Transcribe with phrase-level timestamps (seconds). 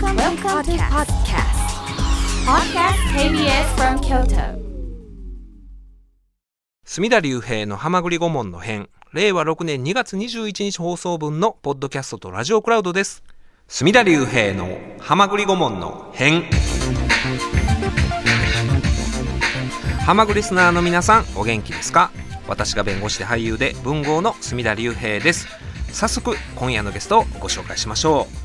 [0.00, 1.58] Welcome, Welcome to podcast.
[2.46, 2.96] Podcast.
[3.14, 4.58] KBS from Kyoto.
[6.84, 8.88] 隅田隆平の浜栗顧問の編。
[9.12, 13.22] 令和6年2月21日放送分のポッドキャストとラジオクラウドです。
[13.68, 16.44] 隅田隆平の浜栗顧問の編。
[20.06, 22.10] 浜栗リスナーの皆さんお元気ですか？
[22.48, 25.46] 私が弁護士で俳優で文豪の隅田隆平です。
[25.92, 28.26] 早速今夜のゲストをご紹介しましょう。
[28.36, 28.41] えー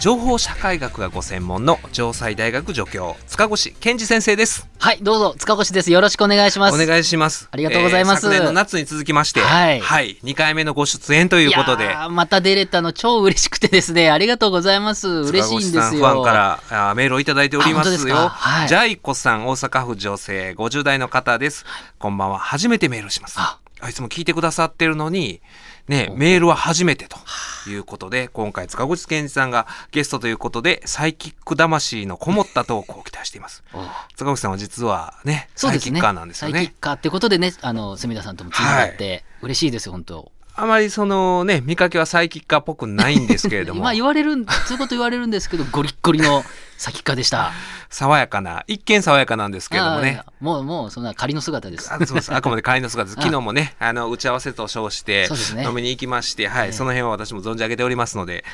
[0.00, 5.90] 情報社会学がご専門の城西大学助教塚越健二先生ですはい、どうぞ、塚越です。
[5.90, 6.74] よろしくお願いします。
[6.82, 7.48] お願いします。
[7.50, 15.08] ありがとうございますえー昨年の夏に続きまして、はい2回目のご出演ということで、また出れたの超嬉しくてですね、ありがとうございます。
[15.08, 16.00] 嬉しいんですよ。
[16.00, 18.14] ファンからあーメールをいただいておりますすよ。
[18.14, 18.28] か？
[18.28, 21.64] はいジャイコさん、大阪府女性、50代の方です。
[21.98, 22.38] こんばんは。
[22.38, 23.34] 初めてメールします。
[23.38, 25.40] ああいつも聞いてくださってるのに、
[25.88, 27.16] ね、メールは初めてと
[27.68, 33.64] いうことで、今回塚越健二さんがゲストということで、サイキック魂のこもったトークを期待しています。
[33.72, 33.82] お
[34.16, 35.48] 塚越さんは実はね。
[35.56, 36.74] サイキッカーなんですよねサイキッ。
[36.78, 40.30] カーってことでね、あの、隅田さんともつながって、嬉しいですよ、本当。
[40.60, 46.44] あまりそのね、見かけはサイキッカーっぽくないんですけれども 今、言われるん、そういうこと言われるんですけど、ゴリッゴリの
[46.76, 47.52] サイキッカーでした。
[47.90, 50.20] 爽やかな、一見爽やかなんですけれどもね。
[50.20, 51.94] あーもう、もう、そんな仮の姿です。
[51.94, 53.22] あそうですあくまで帰りの姿です。
[53.22, 55.28] 昨日もね、あの、打ち合わせと称して
[55.64, 58.44] 飲みに行きまして、はい、ええその辺は私も存じ上げておりますので、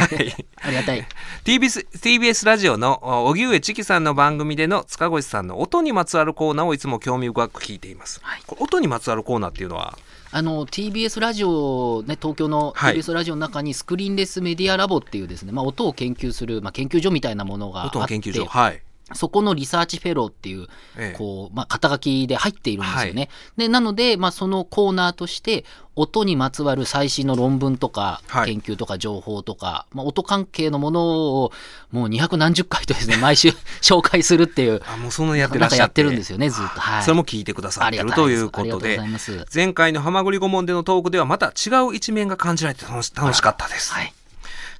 [0.00, 1.06] は いありがたい。
[1.44, 8.20] TBS, TBS ラジオのお荻上チキさんの番組での塚越さんの音にまつわるコーナーをいつも興味深く聞いています。
[8.22, 9.98] はい音にまつわるコーナーっていうのは、
[10.36, 18.44] あの TBS ラジオ、ね、東京のはい TBS ラジオの中にスクリーンレスメディアラボっていうですね、まあ、音を研究する、まあ、研究所みたいなものがあって音の研究所。
[18.44, 18.82] はい。
[19.12, 20.66] そこのリサーチフェローっていう、
[20.96, 23.28] ええこう、まあ、肩書きで入っているんですよね。
[23.56, 25.64] で、なので、まあ、そのコーナーとして、
[25.96, 31.02] 音にまつわる最新の論文とか、はい研究とか情報とか、まあ、音関係のもの
[31.42, 31.52] を、
[31.92, 35.94] もう二百何十回とですね、毎週 紹介するっていう、あ、もうそんなのやってらっっしゃって。
[35.94, 36.80] てるんですよね、ずっと。
[36.80, 37.02] はい。
[37.02, 39.46] それも聞いてくださってるということでありがとうございます。
[39.54, 43.92] 前回のハマグリ顧問でのトークではまた違う一面が感じられて楽し楽しかったです。
[43.92, 44.14] はい。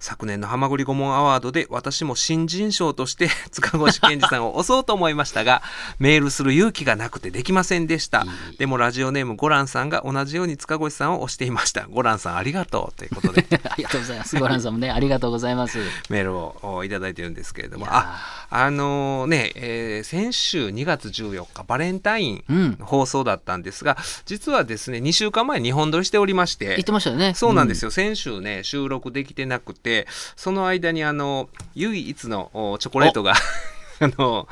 [0.04, 5.62] 昨年のハマグリ顧問アワードで私も新人賞として 塚越健二さんを押そうと思いましたが
[5.98, 8.26] メールする勇気がなくてできませんでした。
[8.58, 11.86] でもラジオネームゴランさんが同じように塚越さんを押していました。
[11.86, 13.46] ゴランさんありがとうということで。
[13.64, 14.38] ありがとうございます。
[14.38, 15.78] ご覧さんもね、ありがとうございます。
[16.10, 17.86] メールをおいただいてるんですけれども。
[17.88, 26.66] ああのね、えー先週2月14日バレンタイン放送だったんですが、実はですね2週間前に2本撮りしておりまして。
[26.66, 27.34] 言ってましたよね。
[27.34, 30.06] そうなんですよ、先週ね収録できてなくて
[30.36, 33.34] その間にあの唯一のおチョコレートが
[33.98, 34.46] あの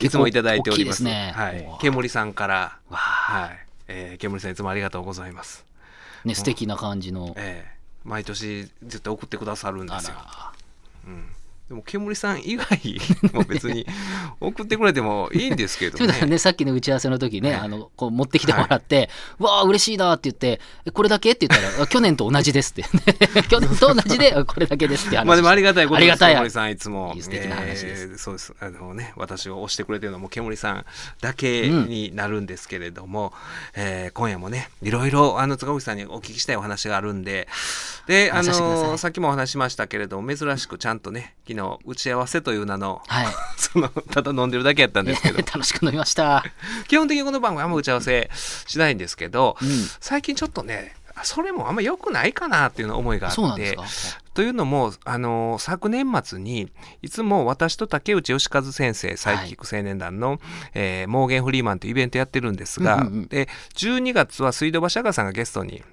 [0.00, 0.96] いつもいただいております。
[0.98, 1.32] すね。
[1.36, 2.78] はい、煙さんから。
[2.90, 5.64] はい、えー、煙さんいつもありがとうございます、
[6.24, 7.34] ね、素敵な感じの。
[7.36, 10.14] えー、毎年絶対送ってくださるんであすよ。
[10.16, 10.52] ら。
[11.06, 11.33] うん
[11.74, 13.00] でも煙さん以外
[13.34, 13.84] も別に
[14.40, 15.98] 送ってくれてもいいんですけどね。
[15.98, 17.60] そうだよね、さっきの打ち合わせの時ね、はい。
[17.62, 21.32] あの、こう持ってきてもらって、わあ、嬉しいなって言って、えこれだけ？
[21.32, 22.84] って言ったら、あ去年と同じですって。
[23.48, 26.34] 去年と同じで、あこれだけですって話まあでもありがたいことですありがたい。
[26.36, 28.02] 煙さんいつもいい素敵な話です。
[28.04, 28.54] えーそうです。
[28.60, 30.86] あのね私を押してくれてるのも煙さん
[31.20, 33.32] だけになるんですけれども、
[33.74, 37.48] えー今夜もねいろいろあの塚越さんにお聞きしたいお話があるんで。
[38.06, 43.26] であのさっきもお話ししましたけれども珍しくちゃんとね昨日打ち合わせという名のはい。
[43.56, 45.38] そのただ飲んでるだけやったんですけど。
[45.46, 46.44] 楽しく飲みました。
[46.88, 48.30] 基本的にこの番組はあんま打ち合わせ
[48.66, 49.68] しないんですけど、うん。
[50.00, 53.76] 最近ちょっとねそれもあんま良くないかなっていうの思いがあって
[54.34, 56.68] というのも、あの昨年末に
[57.02, 60.40] いつも私と竹内義和先生サイキック青年団の、
[60.74, 63.26] えーモーゲン・フリーマンというイベントやってるんですが、うんうんうん。
[63.28, 65.84] で12月は水道橋赤さんがゲストに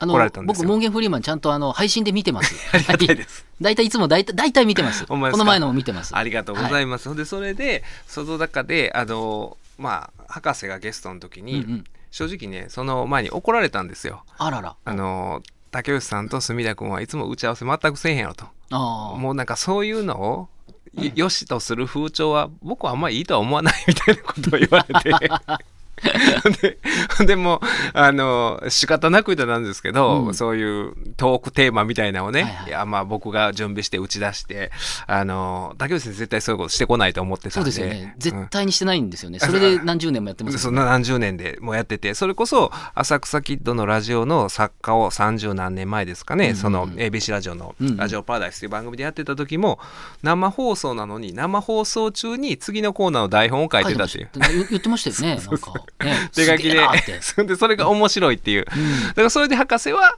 [0.00, 0.14] あの
[0.44, 2.54] 僕、モーゲンフリーマンちゃんとあの配信で見てます。
[2.72, 3.44] ありがたいです。
[3.60, 5.04] 大体いつも大体、大体見てます。
[5.08, 6.16] この前のも見てます。
[6.16, 7.14] ありがとうございます。
[7.16, 14.22] でそれで外高であのまあ博士がゲストの時に、うんうん正直ねその前に怒られたんですよ。
[14.38, 14.76] あらら。
[14.82, 18.46] あの竹内さんと墨田君はいつも打ち合わせ全くせえへんやろと。
[18.70, 20.48] もうなんかそういうのを
[20.94, 25.10] いよしとする風潮は僕はあんまりいいとは思わないみたいなことを言われて
[26.62, 26.78] で
[27.26, 27.60] でも
[27.92, 34.70] あの仕方なく言ったらなんですけど、うんそういうトークテーマみたいなのをね、はいはいいやまあ僕が準備して打ち出して
[35.06, 38.12] あの竹内先生絶対そういうことしてこないと思ってたそうんでですよね。
[38.14, 39.38] うん絶対にしてないんですよね。
[39.38, 40.62] それで何十年もやってますよね。
[40.62, 49.78] そんな何十年でもうやっててそれこそ浅草キッドのラジオの作家を30何年前ですかね、うんうんうんその ABC ラジオのうんうん「ラジオパラダイス」という番組でやってた時も
[50.22, 54.28] 生放送なのに生放送中に次のコーナーの台本を書いてたっていう。
[54.70, 55.42] 言ってましたよね。
[55.46, 55.72] なんか。
[56.00, 56.30] ね。
[56.34, 56.78] 手書きで。
[57.44, 59.08] でそれが面白いっていう、うん。
[59.08, 60.16] だからそれで博士は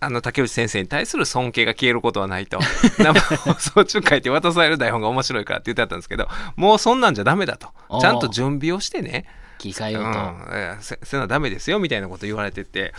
[0.00, 2.58] あの竹内先生に対する尊敬が消えることはないと。
[2.98, 7.68] 生放送中書いて渡される台本が面白いからって言ってあったんですけどもうそんなんじゃダメだと。
[8.00, 9.26] ちゃんと準備をしてね。
[9.58, 10.08] 切り替えようと。
[10.08, 12.92] うん、えせせなダメですよみたいなこと言われてて。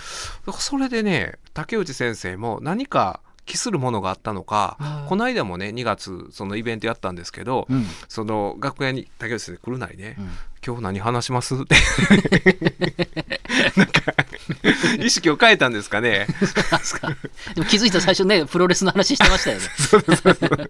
[0.57, 4.77] それでね竹内先生も何か期するものがあったのか
[5.09, 7.85] この間もね2月そのイベントやったんですけど、うん。
[8.07, 10.29] その楽屋に竹内先生来るなりね、うん
[10.65, 11.56] 今日何話します？
[11.56, 11.75] って。
[13.75, 14.13] なんか
[15.04, 16.27] 意識を変えたんですかね？
[17.56, 20.69] でも気づいたら最初ね、プロレスの話してましたよね。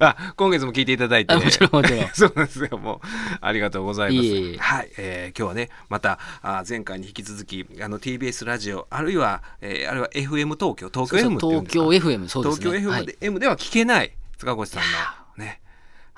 [0.00, 2.08] あ今月も聞いていただいて、あもちろんもちろん。
[2.14, 2.78] そうなんですよ。
[2.78, 3.06] もう
[3.40, 4.26] ありがとうございます。
[4.26, 12.64] いえいえはい、えー今日はねまたあ前回に引き続きあの TBS ラジオあるいは、えーあるいは FM 東京東京 M っていうん東京 FM、そうですね。
[12.64, 13.06] 東京 FM はい。
[13.06, 14.82] で,、M では聞けない塚越さん
[15.38, 15.60] のね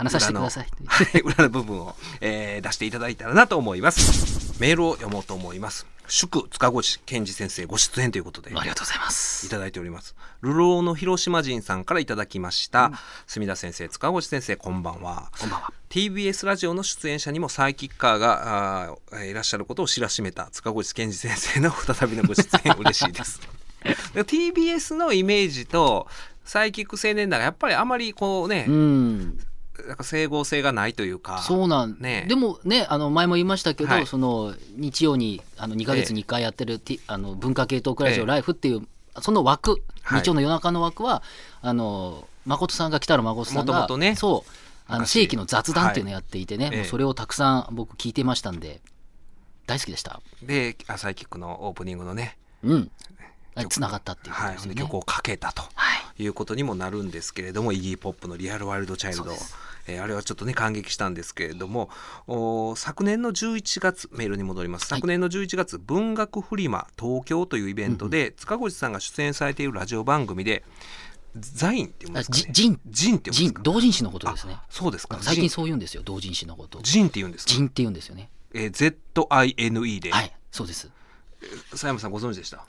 [0.02, 0.66] 話させてください。
[0.66, 9.46] 裏のはい裏の部分を、えー出していただいたらなと思いますメールを読もうと思います祝塚越健二先生ご出演ということでありがとうございます。
[9.46, 10.14] いただいております。
[10.42, 12.92] ルローの広島人さんからいただきました。
[13.26, 15.30] 墨田先生、塚越先生、こんばんは。
[15.40, 15.72] こんばんは。
[15.88, 23.40] TBS ラジオの出演者にもサイキッカーがあいらっしゃることを知らしめた塚越健二先生の再びのご出演嬉しいです。
[24.12, 26.08] で TBS のイメージと
[26.44, 29.38] サイキック青年団がやっぱりあまりこうね、うん。
[29.86, 31.38] なんか整合性がないというか。
[31.38, 34.06] そうなん、ねでもね、あの前も言いましたけど、はい。
[34.06, 38.26] その日曜にあの2ヶ月に1回やってる、T あの文化系トークラジオええ。
[38.26, 38.86] ライフっていう、
[39.20, 40.20] その枠、はい。
[40.20, 41.22] 日曜の夜中の枠は、
[41.62, 44.14] あの誠さんが、北野誠さんが、元々ね。
[44.14, 44.50] そう、
[44.86, 45.12] あの昔。
[45.12, 46.76] 正規の雑談っていうのをやっていてね、はい。
[46.76, 48.80] もうそれをたくさん僕、聞いてましたんで、
[49.66, 50.20] 大好きでした。
[50.42, 52.90] で、あサイキックのオープニングのね、うん。
[53.68, 54.74] つながったっていうことはい、ですよね。
[54.74, 55.62] で曲をかけたと。
[55.74, 56.22] はい。
[56.22, 59.54] いうことにもなるんですけれどもイギー・ポップの「リアル・ワイルド・チャイルドそうです」
[59.88, 61.88] えーあれはちょっとね感激したんですけれども
[62.28, 70.62] お昨年の11月メールに戻りますはい昨年の11月、文学フリマ東京というイベントで、塚越さんが出演されているラジオ番組で
[71.34, 73.60] ザインっていうんですかねあジンジンって言うんですか？
[73.62, 74.62] 人同人誌のことですねあ。
[74.70, 76.78] そうですか最近ジンそう言うんですよ、同人誌のこと。
[76.82, 77.52] ジンって言うんですか？
[77.52, 78.30] 人って言うんですよね。
[78.54, 78.70] えー
[79.14, 80.88] ZINE で、はい、そうです。
[81.70, 82.64] 佐山さんご存知でした？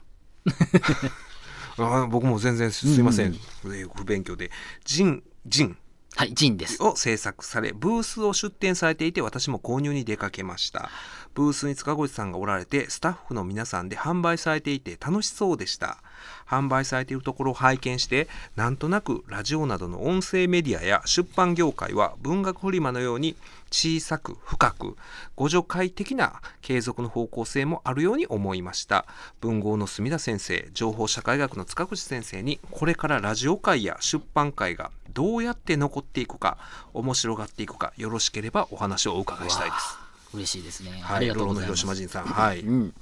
[1.76, 4.50] あー僕も全然すいません、えー不勉強で。
[4.84, 5.76] ジンジン。
[6.16, 6.80] はい、人です。
[6.80, 10.88] を制作されブースを出展されていて私も購入に出かけました。
[11.34, 15.98] ブースに塚越さんがおられてスタッフの皆さんで販売されていて楽しそうでした。
[16.46, 23.34] 販売されているところを拝見してなんとなくラジオなどの音声メディアや出版業界は文学フリマのように
[23.74, 24.96] 小さく深く
[25.36, 29.04] 互助会的な継続の方向性もあるように思いました
[29.40, 36.56] 文豪の墨田先生情報社会学の塚口先生にこれからラジオ界や出版界がどうやって残っていくか
[36.92, 39.98] 面白がっていくかよろしければお話をお伺いしたいです
[40.34, 40.90] 嬉しいですね。
[41.02, 41.80] はいありがとうございます。
[41.80, 42.94] 広島人さんはいうん。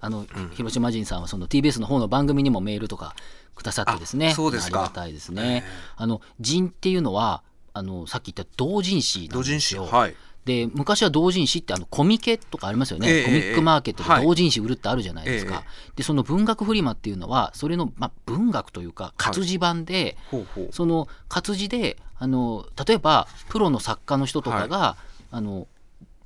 [0.00, 3.14] あの、広島人さんはその TBS の方の番組にもメールとか
[3.54, 4.30] くださってですね。
[4.30, 5.64] あそうですかありがたいですね。
[5.96, 9.96] あの、人っていうのは、あの、さっき言った同人誌なん同人誌ですよ。
[9.96, 10.14] はい。
[10.44, 14.20] で昔は同人誌ってあのコミケとかありますよね、ええコミックマーケットはい。
[14.20, 20.68] で同人誌売るってあるじゃないですか、えでその文学フリマっていうのはそれの、まあ、文学というか活字版で、ほうほう。
[20.72, 24.96] その活字であの例えばプロの作家の人とかが、
[25.30, 25.68] あの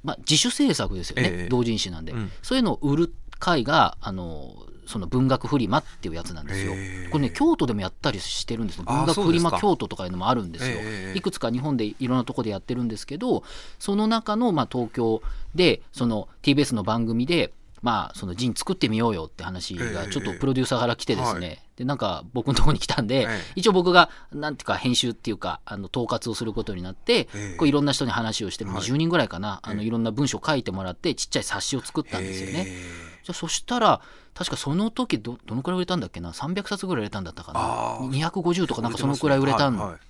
[0.04, 1.48] まあ、自主制作ですよね、ええ。
[1.48, 2.30] 同人誌なんで、うん。
[2.42, 4.54] そういうのを売る会があの
[4.86, 6.72] その文学フリマっていうやつなんですよ。
[7.10, 10.76] これね京都でもやったりしてるんですよあ文学フリマ京都とかいうのもあるんですよ。
[10.78, 13.44] ええいくつか日本でいろんなところでやってるんですけど
[13.78, 15.22] その中の、まあ、東京
[15.54, 21.58] でその TBS の番組でまあ、そのジン作ってみようよって話ええがちょっとプロデューサーから来てですね、はい。
[21.76, 28.74] でなんか僕のところに来たんで、ええ一応僕がなんていうか編集っていうかあの統括をすることになって、ええこういろんな人に話をしてはい。
[28.76, 33.13] 20人ぐらいかな、あのええいろんな文章を書いてもらってちっちゃい冊子を作ったんですよね。
[33.24, 34.00] へじゃあそしたら
[34.34, 37.60] 確かその時どどのくらい売れたんだっけな？300冊ぐらい売れたんだったかな。
[38.08, 40.00] 250とかなんかそのくらい売れたんはいはい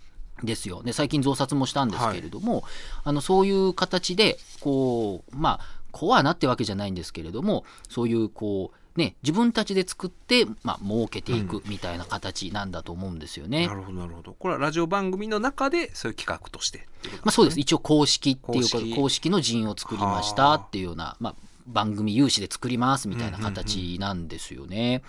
[0.42, 0.82] ですよ。
[0.82, 2.64] で最近増刷もしたんですけれども、
[3.04, 13.68] あのそういう形でこうまあコアなってわけじゃないんですけれどもそういうこうね自分たちで作ってまあ儲けていくみたいな形なんだと思うんですよね。
[13.68, 14.32] なるほどなるほど。
[14.32, 17.60] これはラジオ番組の中でそういう企画としてっていうことまあ、そうです。
[17.60, 18.94] 一応公式っていうか公式。
[18.96, 21.34] 公式の陣を作りましたっていうような、まあ、
[21.66, 25.02] 番組有志で作りますみたいな形なんですよね。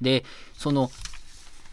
[0.00, 0.90] でその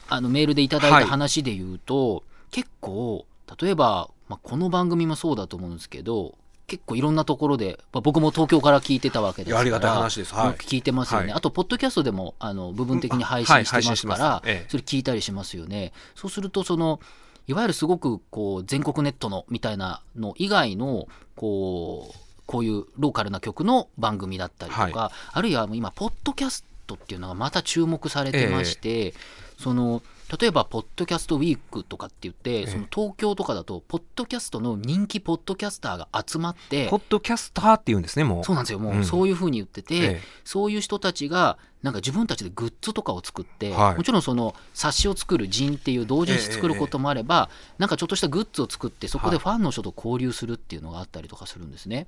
[0.07, 1.03] あのメールでいただいはい。
[1.03, 3.25] た話で言うと、結構
[3.61, 6.35] 例えば、まあ、この番組もそうだと思うんですけど
[6.67, 10.33] 結構いろんなところで、まあ、僕も東京から聞いてたわけですからありがたい話です。
[10.33, 10.53] はい。
[10.53, 11.33] 聞いてますよね、はい。
[11.37, 14.21] あとポッドキャストでもあの部分的に配はい信してます。
[14.21, 14.69] から、ええ。
[14.69, 15.93] それ聞いたりしますよね。
[16.15, 16.99] そうするとその
[17.47, 29.13] いわゆるすごくこう全国ネットのみたいなの以外のこうこういうローカルな曲の番組だったりとか、はあるいは今ポッドキャストっていうのがまた注目されてまして、
[29.59, 30.01] その
[30.39, 38.43] 例えば、ポッドキャストウィークとかって言って、えその東京とかだと、ポッドキャストの人気ポッドキャスターが集まってポ、ッドキャスターっていうんですねもう。
[38.43, 38.99] そうなんですよ、もうん。
[38.99, 40.21] うそういうふうに言ってて、ええ。
[40.43, 43.97] そういう人たちが、なんか自分たちでグッズとかを作って、はい。
[43.97, 52.05] もちろんその冊子を作る人っていう同人誌作ることもあれば、なんかちょっとしたグッズを作って、そこでファンの人と交流するっていうのがあったりとかするんですね。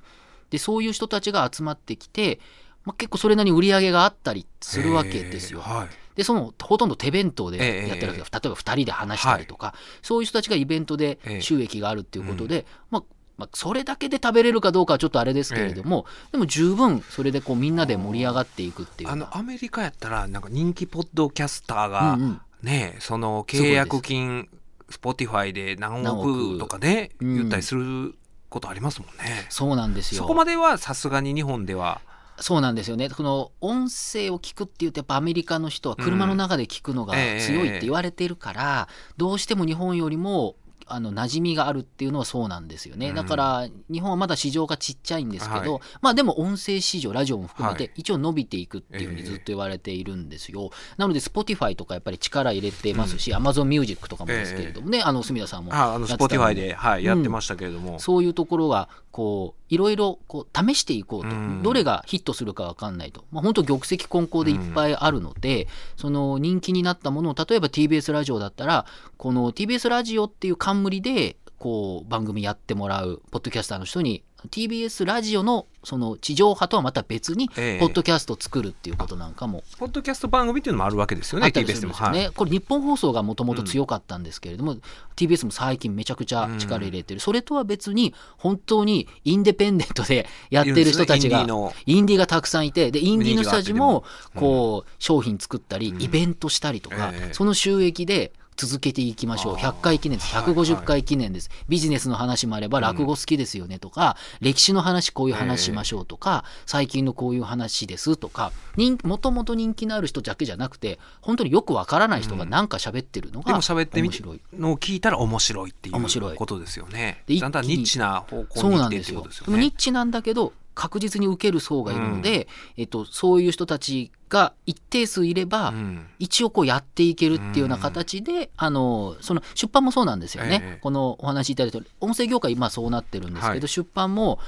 [0.52, 2.40] で、そういう人たちが集まってきて、
[2.84, 5.64] まあ、結構それなりに売り上げがあったりするわけですよ。
[5.66, 5.70] え。
[5.70, 5.88] ーはい。
[6.16, 11.42] で、そのほとんど手弁当でええやってるわけです、例えば2人で話したりとか、そういう人たちがイベントでええ。
[11.42, 13.04] 収益があるっていうことで、まあ、
[13.38, 22.42] まあ、それだけで食べれるかどうかはちょっとあれですけれども、でも十分それでこうみんなで盛り上がっていくっていうあのアメリカやったらなんか人気ポッドキャスターが、うんうん。
[22.62, 24.48] ねその契約金
[24.92, 27.36] Spotify で何何億億とかねうん。
[27.38, 28.16] 言ったりする
[28.52, 30.22] ことありますもんね、そうなんですよ。
[30.22, 32.02] そこまではさすがに日本では
[32.42, 33.10] そうなんですよね。
[33.10, 40.56] この音声を聞くっていうと、やっぱアメリカの人は車の中で聞くのがええ強いって言われてるから、どうしても日本よりも、
[40.94, 43.16] あの馴染みがあるっていうのはそうなんですよね、うん。
[43.16, 45.82] だから日本はまだ市場がちっちゃいんですけど、はい。
[46.02, 61.64] まあでも音声市場ラジオも含めはいて一応伸びていくっていうふうにずっと言われているんですよ、なので Spotify とかやっぱり力入れてますし、Amazon Music とかもですけれどもね、あの隅田さんもやってたの Spotify で、はい、やってましたけれども、そういうところがこういろいろこう試していこうと、うん。
[61.64, 68.86] どれがヒットするかわかんないと、まあ、本当玉石混交でいっぱいあるので、その人気になったものを例えば TBS ラジオだったら
[69.18, 77.80] この TBS ラジオっていう冠でこう番組やってもらうポッドキャスターの人に TBS ラジオのその地上波とはまた別にええ。
[77.80, 79.64] ポッドキャストを作るっていうことなんかも。
[79.80, 81.94] ポッドキャスト番組っていうのもあるわけですよね TBS でも。
[81.94, 82.32] はい。
[82.32, 84.78] これ日本放送がもともと強かったんですけれども、
[85.16, 91.42] TBS も最近めちゃくちゃ力入れてる、それとは別に本当にインデペンデントでやってる人たちが
[91.86, 94.04] インディがたくさんいてでインディーの人たちも
[94.36, 96.02] うんこう商品作ったり、うん。
[96.02, 97.34] イベントしたりとか、ええ。
[97.34, 98.34] その収益で
[98.68, 99.56] 続けていきましょう。
[99.56, 99.72] あー。
[99.72, 100.36] 100回記念です。
[100.36, 100.54] はいはい。
[100.54, 102.84] 150回記念です、ビジネスの話もあればうん。
[102.84, 114.42] 落語好きですよねとか、歴史の話こういう話しましょうとか、最近のこういう話ですとか人もともと人気のある人だけじゃなくて本当によくわからない人が何か喋ってるのがでも喋ってみて面白い。
[114.60, 116.34] のを聞いたら面白いってい面白い。
[116.34, 117.24] うことですよね。
[117.28, 119.48] でだんだんニッチな方向に来てってなんですよことですよ。
[119.48, 122.48] ねでもニッチなんだけど確実に受ける層がいるので、
[122.78, 126.08] えっと、そういう人たちが一定数いれば、うん。
[126.20, 130.80] 一応こうやっていけるっていうような形で、あのその出版もそうなんですよね、ええ。
[130.82, 133.68] このお話しいただいた音声業界今そうなってるんですけど、はい。
[133.68, 134.40] 出版も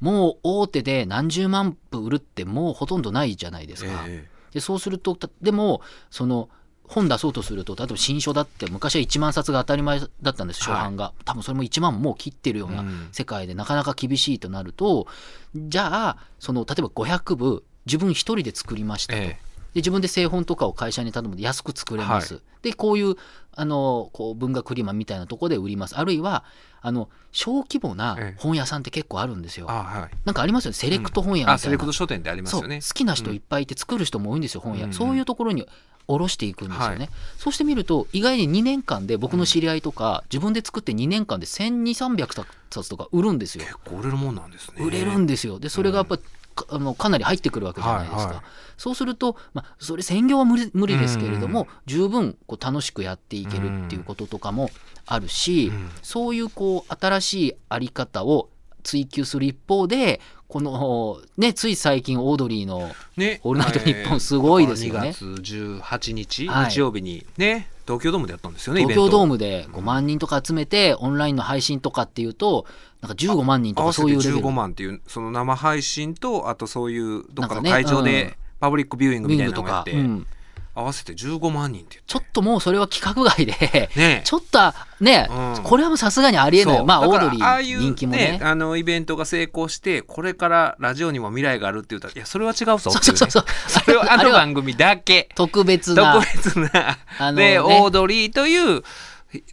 [0.00, 4.04] もう大手で何十万部売るってもうほとんどないじゃないですか。
[4.06, 4.28] え。
[4.52, 6.48] でそうするとたでもその
[6.92, 13.08] 本出そうとすると例えば新書だって昔は1万冊が当たり前だったんです初版が、多分それも1万もう切ってるようなうん。
[13.12, 15.06] 世界でなかなか厳しいとなると
[15.54, 19.38] じゃあその例えば500部自分一人で作りましたと、え
[19.74, 23.16] で自分で製本とかを会社に頼むで安く作れます、はでこういう
[23.54, 25.98] あのこう文学リマンみたいなところで売ります。
[25.98, 26.44] あるいは
[26.82, 28.40] あの小規模なええ。
[28.40, 30.10] 本屋さんって結構あるんですよ、あはい。
[30.24, 30.74] なんかありますよね。
[30.74, 32.80] セレクト本屋みたいな、あセレクト書店でありますよね。
[32.80, 35.66] 好きな人いっぱいいて作る人も多いんですよ本屋、うんそういうところに
[36.08, 37.08] 下ろしていくんですよね、はい。
[37.38, 43.64] そうしてみると意外に2年間で僕の知り合いとか、自分で作って2年間で1200300冊とか売るんですよ。
[43.64, 44.84] 結構売れるもんなんですね。
[44.84, 45.58] 売れるんですよ。
[45.58, 46.22] でそれがやっぱ、か
[46.68, 48.44] あのかなり入ってくるわけじゃないですか、はいはい。
[48.76, 54.70] そうすると、まあ、それ専業は無理無理ですけれども、十分こう楽しくやっていけるっていうこととかも
[55.06, 55.90] あるし、うん。
[56.02, 58.48] そういうこう新しいあり方を
[58.82, 65.10] 追求する一方でこのねつい最近オードリーのねオールナイトニッポンすごいですよね。
[65.10, 66.70] 2月18日、はい。
[66.70, 72.66] 日曜日にね東京ドームでやったんですよね東京ドームムで5万人とか集めてオンラインの配信とかっていうと
[73.00, 74.44] なんか15万人とかそういうレベル。
[74.44, 78.04] 15万っていうその生配信とあとそういうどっかの会場うん。
[78.04, 80.26] でパブリックビューイングみたいなのって、うん
[80.74, 83.52] 合わせて15万人ってちょっともうそれは規格外で、
[83.94, 84.58] ねちょっと
[85.02, 85.62] ね、うん。
[85.62, 86.76] これはもうさすがにありえない。
[86.76, 86.86] そう。
[86.86, 88.40] まあ、オードリーああいう人気もね。
[88.42, 92.78] あのイベントが成功してこれからラジオにも未来があるって言ったらいやそれは違うぞ。
[92.78, 93.44] そうっていう、ね、そうそう。
[93.68, 95.28] それはあの番組だけ。
[95.34, 96.14] 特別な。
[96.14, 98.82] 特別な、あので、ねオードリーという、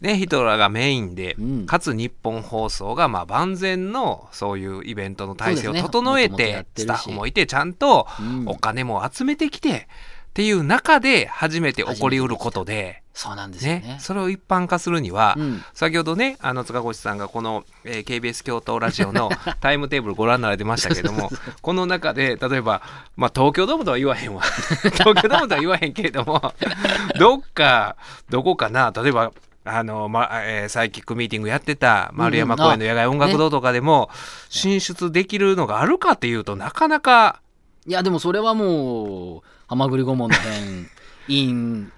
[0.02, 1.66] ね、人らがメインで、うん。
[1.66, 6.82] かつ日本放送がまあ万全のそういうイベントの体制を整えててるし。
[6.82, 8.44] スタッフもいてちゃんとうん。
[8.46, 9.88] お金も集めてきて
[10.30, 13.80] っていう中で初めて起こりうることで、そうなんですよね。
[13.80, 15.62] ね、それを一般化するには、うん。
[15.74, 19.28] 先ほどねあの塚越さんがこの、えー KBS 京都ラジオの
[19.60, 22.80] タイムテーブルご覧になられてましたけどもこの中で例えば、
[23.16, 24.42] まあ、東京ドームとは言わへんわ。
[24.94, 26.54] 東京ドームとは言わへんけれども
[27.18, 27.96] どっか
[28.28, 29.32] どこかな例えば
[29.64, 34.08] あの、まえーサイキックミーティングやってた丸山公園の野外音楽堂とかでも
[34.48, 37.40] 進出できるのがあるかっていうとなかなか
[37.86, 40.90] いや、でもそれはもう、ハマグリ顧問の編、
[41.28, 41.92] イン、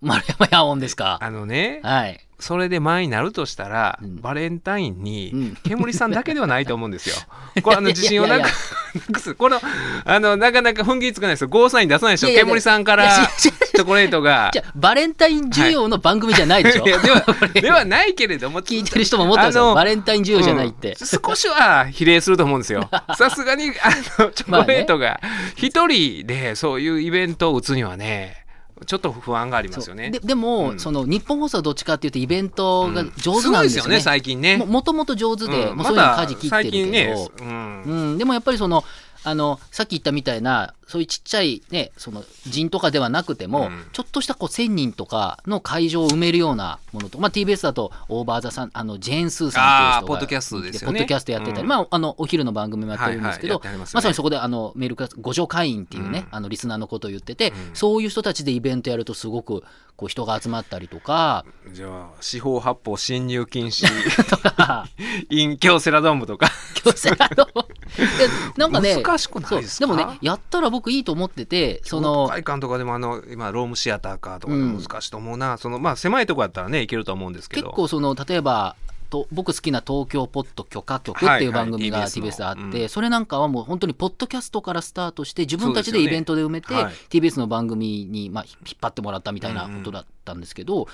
[0.00, 1.18] 丸山野音ですか？
[1.22, 2.18] あのねはい。
[2.42, 4.20] それで前になるとしたら、うん。
[4.20, 5.02] バレンタインうん。
[5.02, 7.14] に煙さんだけではないと思うんですよ。
[7.62, 9.34] これあの自信をなくす。
[9.34, 9.60] この
[10.04, 11.48] あのなかなか踏ん切りつかないですよ。
[11.48, 12.28] ゴーサイン出さないでしょ。
[12.28, 14.50] 煙さんからチョコレートが。
[14.52, 16.84] じゃあバレンタイン需要の番組じゃないでしょ。
[16.86, 16.90] い。
[16.90, 19.74] やではではないけれども聞いてる人も思ったんですあのよ。
[19.74, 20.96] バレンタイン需要じゃないって。
[21.00, 21.06] うん。
[21.06, 22.90] 少しは比例すると思うんですよ。
[23.16, 25.20] さすがにあのチョコレートが
[25.54, 28.41] 一人でそういうイベントを打つにはね
[28.84, 30.10] ちょっと不安がありますよね。
[30.10, 30.78] ででも、うん。
[30.78, 33.88] その日本放送はどっちかっていうとイベントがうん上手なんですよね。
[33.88, 34.56] すごいですよね最近ね。
[34.56, 35.76] ももともと上手で、うん。
[35.76, 37.82] もうそういうの舵切ってるけど、ね、うん。
[37.82, 38.84] うん、でもやっぱりその
[39.24, 43.84] あのさっき言ったみたいなそういうちっちゃいねその人とかではなくても、うん。
[43.92, 50.98] ちょっとしたこう1000人とかの会場を埋めるようなものと、まあ、TBS だとオーバーザさんあのジェーン・スーさんあーっていう人がポッドキャストですよね。
[50.98, 51.68] ポッドキャストやってたり、うん。
[51.68, 53.90] まあ、あのお昼の番組もやってるんですけど、はいはいまね。
[53.94, 56.36] まさにそこであのメールクラス五条会員っていうね、うん。
[56.36, 57.54] あのリスナーのことを言ってて、うん。
[57.72, 59.64] そういう人たちでイベントやるとすごく
[59.96, 63.86] こう人が集まったりとかじゃあ四方八方侵入禁止
[64.28, 64.86] とか。
[65.30, 66.50] 隠居セラドームとか。
[66.74, 69.86] 強制あのでなんかね 難しくないですか？
[69.86, 77.68] そうでもねやったら僕いいと思っててその会館とかでもあの今ロームシアターかとかでも難しいと思うな、そのまあ狭いとこやったらね行けると思うんですけど。
[77.68, 78.76] 結構その例えば
[79.12, 86.68] と僕好きな東京ポッド許可局っていう番組が TBS であって、それなんかはもう本当にポッドキャストからスタートして自分たちでイベントで埋めて、
[87.10, 90.88] TBS の番組に、まあ、引っ張ってもらったみたいなことだったんですけど、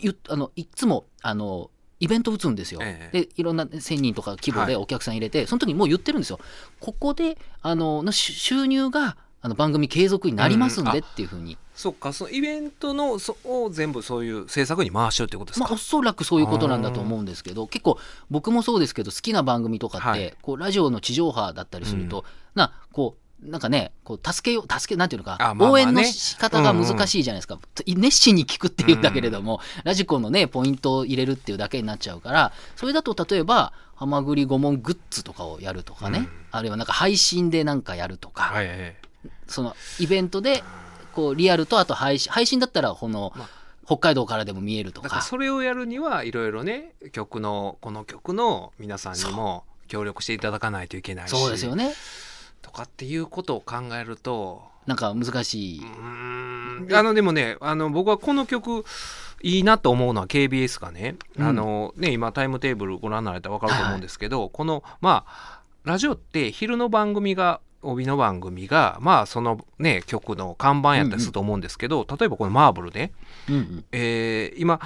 [0.00, 3.20] ゆあのいつもあのイベント打つんですよ、ええ。
[3.22, 6.38] でいろんな1000人とか規模ではお客さん入れて、その時にもう言ってるんですよ。
[6.80, 17.98] ここであの収入があの番組継続になりますんでっていうふうに、そっかそのイベントのそを全部そういう制作に回しようってことですまあ、か、おそらくそういうことなんだと思うんですけど結構
[18.30, 20.34] 僕もそうですけど好きな番組とかって、はい。
[20.40, 22.24] こうラジオの地上波だったりすると、
[22.54, 25.72] なこうなんかねこう助けよう助けなんていうのか、あまあまあね。
[25.72, 36.28] 応援の仕方が難しいじゃないですか、熱心に聞くっていうんだけれども、ラジコのねポイントを入れるっていうだけになっちゃうからそれだと例えば「はまぐり顧問グッズ」とかをやるとかね、うん。
[36.50, 38.96] あるいはなんか配信でなんかやるとか、はいはいはい
[39.46, 40.62] そのイベントで
[41.12, 43.64] こうリアルとあと配信配信だったらこの、まあ。
[43.86, 45.22] 北海道からでも見えるとだか。
[45.22, 51.30] それをやるにはいろいろね曲のこの曲の皆さんにも協力していただかないといけないし。
[51.30, 51.92] そうですよね。
[52.62, 54.62] とかっていうことを考えると。
[54.86, 55.82] なんか難しい。
[56.92, 58.84] あのでもねあの僕はこの曲
[59.42, 61.46] いいなと思うのは KBS がね,、うん。
[61.46, 73.12] あのね今タイムテーブルご覧になられたら分かると思うんですけど、このまあラジオって昼の番組が帯の番組がまあそのね曲の看板やったりすると思うんですけど、例えばこのマーブルね、
[73.48, 73.84] うんうん。
[73.92, 74.80] えー今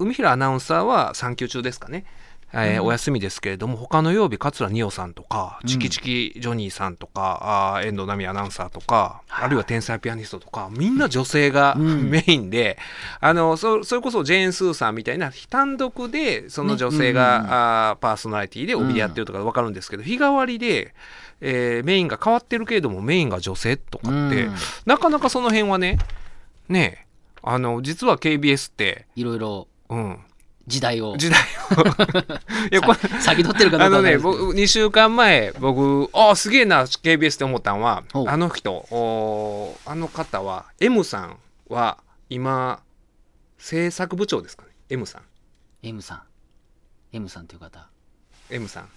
[0.00, 2.04] 海平アナウンサーは産休中ですかね、
[2.52, 2.86] えーうん。
[2.86, 5.68] お休みですけれども他の曜日桂二葉さんとかうん。
[5.68, 9.44] チキチキジョニーさんとか、あー遠藤奈美アナウンサーとか、はい。
[9.46, 12.08] あるいは天才ピアニストとかみんな女性がうん。
[12.10, 12.78] メインで、
[13.20, 17.48] あのそそれこそジェーン・スーさんみたいな単独でその女性が、ね。
[17.50, 20.94] あーパーソナリティで帯でやってるとか分かるんですけど、日替わりで、
[21.40, 24.54] えーメインが変わってるけれどもメインが女性とかって、うん。
[24.86, 25.98] なかなかその辺はね
[26.68, 27.08] ねえ
[27.42, 29.68] あの実は KBS って、いろいろ。
[29.90, 30.18] うん、
[30.68, 31.16] 時代を。
[31.16, 31.82] 時代を。
[32.70, 42.80] いやこれ先取ってるかあのね僕2週間前僕あすげえな KBS って思ったのはあの人おあの方は M さんは今
[43.58, 45.22] 制作部長ですかね？M さん。
[45.82, 46.22] M さん。
[47.12, 47.88] M さんという方。
[48.50, 48.88] M さん。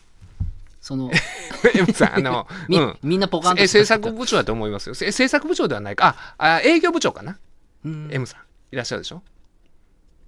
[0.82, 1.12] その
[1.74, 4.96] M さんあの、み,、うん、みんなポカンとえ制作部長だと思いますよ。
[4.96, 6.16] せ制作部長ではないか。
[6.38, 7.38] ああ営業部長かな？
[7.86, 8.10] うん。
[8.12, 8.42] M さん。
[8.74, 9.22] いらっしゃるでしょ？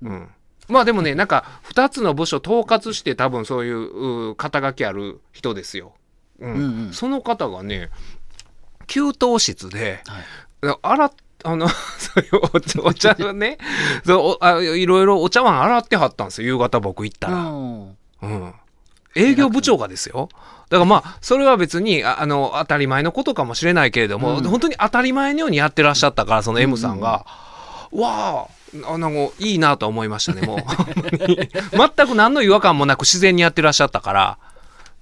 [0.03, 0.29] うん
[0.69, 5.93] まあでもねなんか2つの部署統括して多分そういうう肩書きある人ですよ、
[6.39, 6.53] うん。
[6.53, 6.93] うんうん。
[6.93, 7.89] その方がね
[8.87, 10.77] 給湯室ではい。
[10.81, 11.11] 洗っ
[11.43, 11.67] あの
[11.99, 13.57] そういうお茶をね
[14.05, 16.47] そういろいろお茶碗洗ってはったんですよ。
[16.47, 17.97] 夕方僕行ったら、うん。
[18.21, 18.53] うん、
[19.15, 20.29] 営業部長がですよ。
[20.69, 24.43] だからまあそれは別にああの当たり前のことかもしれないけれども、うん。
[24.45, 27.25] 本当に当たり前のようにやってらっしゃったからその M さんが、
[27.91, 30.59] わああなんかいいなと思いましたねもう。
[31.95, 34.37] 全く何の違和感もなく自然にやってらっしゃったから。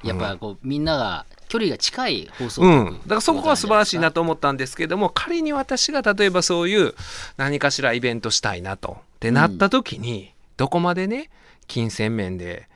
[0.04, 6.96] やっぱこうみんなが距離が近い放送うん、局だからそこは素晴らしいなと思ったんですけども仮に私が例えばそういう
[7.38, 11.30] 何かしらイベントしたいなとってなった時に、どこまでね
[11.68, 12.68] 金銭面で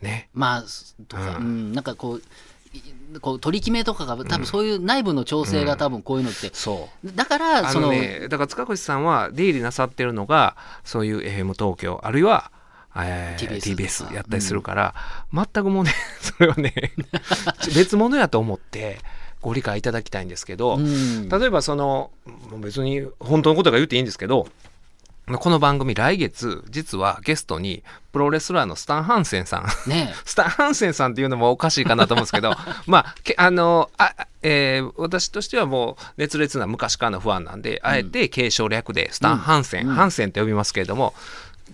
[0.00, 0.28] ね。
[0.32, 0.64] まあ
[1.08, 1.72] とか、ううん。
[1.72, 2.22] んなんかこうい
[3.20, 7.12] こう取り決めとかが多分そういう内部の調整が多分こういうのって、そう。
[7.12, 12.52] だからあそののね、だから塚越さんは出入りなさってるのがそういう FM 東京あるいは、
[12.96, 14.94] えー TBS TBS やったりするから、
[15.32, 16.72] 全くもうね それはね
[17.74, 19.00] 別物やと思って
[19.40, 21.28] ご理解いただきたいんですけど、うん。
[21.28, 22.10] 例えばその
[22.60, 24.46] 別に本当のことが言っていいんですけど
[25.38, 29.90] この番組来月、実はゲストにプロレスラーのスタン・ハンセンさん。
[29.90, 32.54] ね スタン・ハンセンさんっていうのもおかしいかなと思うんですけど、
[32.86, 41.14] まあ、けあの、あ、えー私としてはもう熱烈な昔からのファンなんで、あえて継承略でスタン・ハンセン、うんハンセンって呼びますけれども、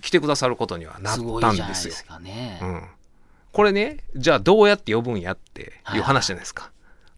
[0.01, 2.05] 来てくださることにはなったんですよいじゃないです。
[2.05, 2.59] かね。
[2.61, 2.83] うん、
[3.51, 6.69] これねじゃあどうやって呼ぶんやっていう話じゃないですか。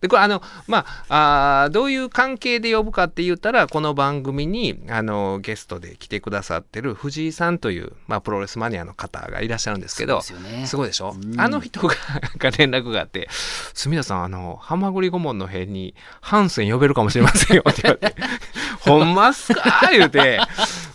[0.02, 10.66] でこれあのまああーどういう関係で呼ぶかって言ったらこの番組にあのゲストで来てくださってる藤井さんという、まあ、プロレスマニアの方がいらっしゃるんですけどすよね。
[10.66, 11.40] すごいでしょ、うん。
[11.40, 11.96] あの人が
[12.38, 13.28] が連絡があって
[13.74, 18.16] 「住田さんあのハマグリ顧問の辺にハンセン呼べるかもしれませんよ」って言われて
[18.80, 20.40] 「ほんまっすか?」言うて。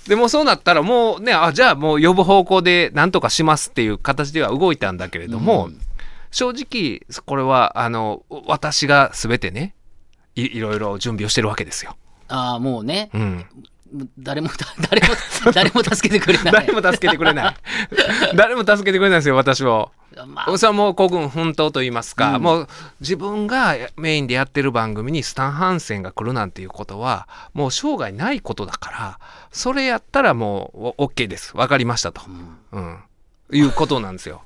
[0.08, 5.80] でもうそうなったらもうねあじゃあもう呼ぶ方向で何とかしますっていう形では動いたんだけれども、うん
[6.34, 9.74] 正直これはあの私が全てね
[10.34, 11.96] いいろいろ準備をしてるわけですよ。
[12.26, 13.46] ああ、もうね、うん、
[14.18, 14.48] 誰も、
[14.90, 15.14] 誰も、
[15.52, 16.52] 誰も助けてくれない。
[16.66, 17.56] 誰も助けてくれない。
[18.34, 19.92] 誰も助けてくれないですよ私を。
[20.26, 22.42] まあ、それはもう孤軍奮闘と言いますか、うん。
[22.42, 22.68] もう
[23.00, 29.18] 自分がメインでやってる番組にスタン・ハンセンが来るなんていうことはもう生涯ないことだから
[29.50, 31.56] それやったらもうお OK です。
[31.56, 32.22] 分かりましたと、
[32.72, 32.78] うん。
[32.80, 32.98] うん、
[33.52, 34.42] いうことなんですよ。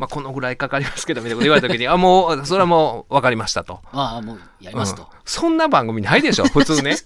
[0.00, 3.80] まあ、このぐらいかかりますけどみたいなこと言われた時に あもうそれはもう分かりましたと。
[3.92, 5.02] ああ、もうやりますと。
[5.02, 5.08] うん。
[5.26, 6.96] そんな番組ないでしょ 普通ね。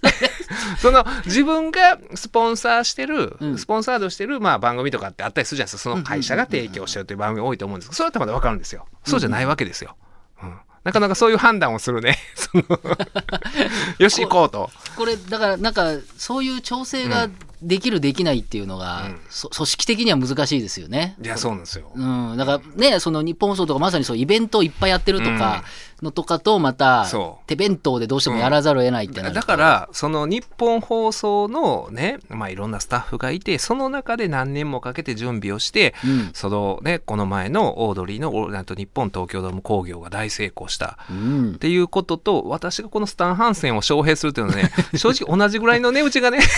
[0.79, 3.57] その自分がスポンサーしてる、うん。
[3.57, 5.91] スポンサードしてる、まあ、番組とかってあったりするじゃないですか。
[5.91, 7.89] その会社が提供してるという番組多いと思うんです。
[7.89, 8.85] けどそれだったらまだ分かるんですよ。
[9.03, 9.97] そうじゃないわけですよ、
[10.41, 10.57] うん。
[10.85, 12.17] なかなかそういう判断をするね。
[12.35, 12.63] その
[13.99, 17.29] よし行こうとこれ、だから、なんか、そういう調整が
[17.61, 19.19] できる、できないっていうのが、うん。
[19.29, 21.15] そ組織的には難しいですよね。
[21.21, 25.63] いやそうなんですよ、うん、だからね、その日本放送とかまさにそうイベントをいっぱいやってるとか
[26.01, 27.05] のとかとまた
[27.47, 29.35] 手弁当でどうしてもやらざるを得ないってなると。
[29.35, 36.29] だからその日本放送のね、まあ、いろんなスタッフがいてその中で何年もかけて準備をして、うん。
[36.33, 41.53] そのねこの前のオードリーのオールナイト日本東京ドーム工業が大成功したうん。
[41.55, 46.39] っていうことと私がこのスタン・ハンセンを招聘するっていうのはね 正直同じぐらいの値打ちがね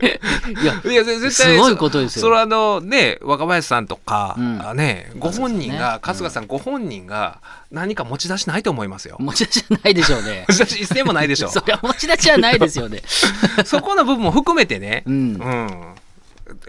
[0.00, 2.20] いやいやぜ絶対すごいことですよ。
[2.20, 4.66] そそれはあのね若林さんとか、うん。
[4.66, 9.16] あねご本人が春日さんご本人が何か持ち出しないと思いますよ。
[9.20, 10.46] 持ち出しはないでしょうね。
[10.48, 11.50] 持ち出し一銭もないでしょ。
[11.50, 13.02] そりゃ持ち出しはないですよね。
[13.64, 15.14] そこの部分も含めてね、うん。
[15.14, 15.94] うん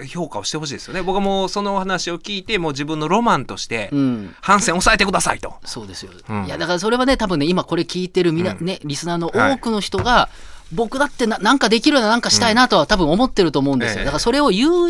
[0.07, 1.01] 評価をしてほしいですよね。
[1.01, 4.35] 僕はもうそのお話を聞いて、もう自分のロマンとして、うん。
[4.41, 5.55] 反戦抑えてくださいと。
[5.65, 6.45] そうですよ、うん。
[6.45, 8.65] いやだからそれはね多分ね今これ聞いてるみな、うん。
[8.65, 10.29] ねリスナーの多くの人が、
[10.73, 14.05] 僕だってななんかできるななんかしたいなとは多分思ってると思うんですよ、ええ。
[14.05, 14.87] だからそれを言う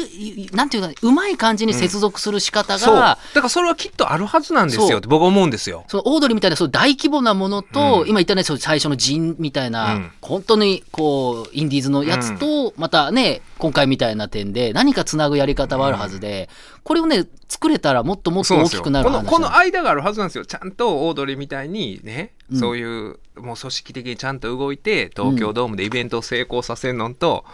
[0.54, 2.96] なんていうかうまい感じに接続する仕方が、そう。
[2.96, 5.86] だからそれはきっとあるはずなんですよって僕は思うんですよ。
[5.88, 8.10] そのオードリーみたいなそう大規模なものと、うん。
[8.10, 10.12] 今言ったねそう最初の陣みたいな、うん。
[10.22, 16.50] 本当にこうインディーズのやつと、またね今回みたいな点で何かつなぐやり方はあるはずで、
[16.84, 20.46] これをね作れたらもっともっと大きくなる話このこの間があるはずなんですよ。
[20.46, 22.60] ちゃんとオードリーみたいにね、うん。
[22.60, 27.46] そういうもう組織的にちゃんと動いて東京ドームでイベントを成功させるのと、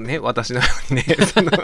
[0.00, 1.16] ね、私のようにね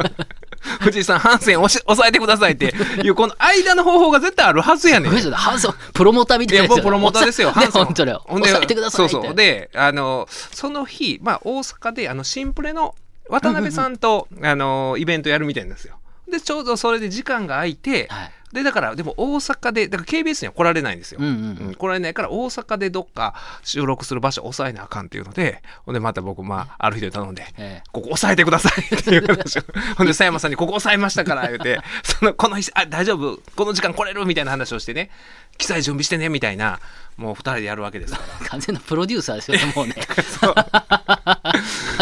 [0.81, 5.13] 藤井さん反戦押し抑えてくださいって いうこの間の方法が絶対あるはずやねん。
[5.13, 6.83] ハンソンプロモーターみたいなやつ。
[6.83, 8.25] プロモーターですよ、ねハンソン本当だよ。
[8.29, 9.35] 抑えてくださいそうそう。
[9.35, 12.95] で、あの、その日、まあ、大阪で、あの、シンプレの
[13.29, 15.97] 渡辺さんと、あの、イベントやるみたいなんですよ。
[16.33, 18.33] で、ちょうどそれで時間が空いて、はい。
[18.53, 21.21] で、だから、でも大阪で、だから KBS には来られないんですよ。
[21.23, 21.31] うんう
[21.65, 21.75] んうん。
[21.75, 27.89] 来られないから、大阪でどっか収録する場所を抑えなあかんっていうので、ほんで、また僕、まあ、ある日で頼んで、ええ。
[27.93, 29.63] ここ押さえてくださいっていう話を。
[29.97, 35.11] ほんで、佐山さんにここ押さえましたから、言うて、 その、この日、あ、大丈夫、この時間来れるみたいな話をしてね、
[35.57, 36.79] 機材準備してね、みたいな、
[37.17, 38.49] もう二人でやるわけですから。
[38.49, 39.95] 完全なプロデューサーですよねもうね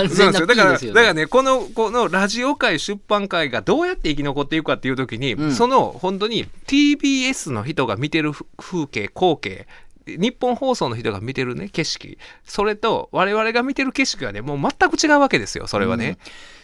[0.08, 0.92] 完全なそうなんですよ。
[0.92, 5.54] P だから、だからね、この、このラジオ界、出版界がどうやって生き残っていくかっていうときに、うん。
[5.54, 9.66] その、本当に TBS の人が見てるふ風景、光景、
[10.06, 16.18] 日本放送の人が見てるね、景色、それと我々が見てる景色はね、もう全く違うわけですよ、それはね。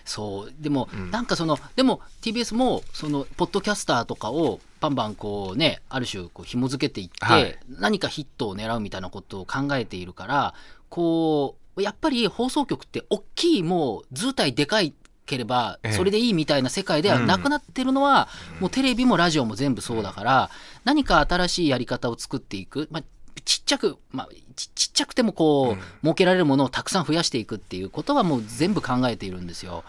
[0.04, 0.54] そう。
[0.58, 1.10] でも、うん。
[1.10, 7.58] なんかそのでも TBS もそのポッドキャスターとかをバンバンこうねある種こう紐付けていって、はい。
[7.68, 10.54] 何かヒットを狙うみたいなことを考えているから
[10.88, 14.94] こうやっぱり放送局って大きいもう図体でかい
[15.26, 15.92] ければええ。
[15.92, 18.28] それでいいみたいな世界ではなくなってるのは、
[18.60, 20.50] もうテレビもラジオも全部そうだから
[20.84, 23.02] 何か新しいやり方を作っていく、まあ、
[23.44, 25.78] ちっちゃく、まあ、ちちっちゃくてもこう、うん。
[26.02, 29.84] 設けられるものをたくさん増やしていくっていうことはもう全部考えているんですよ。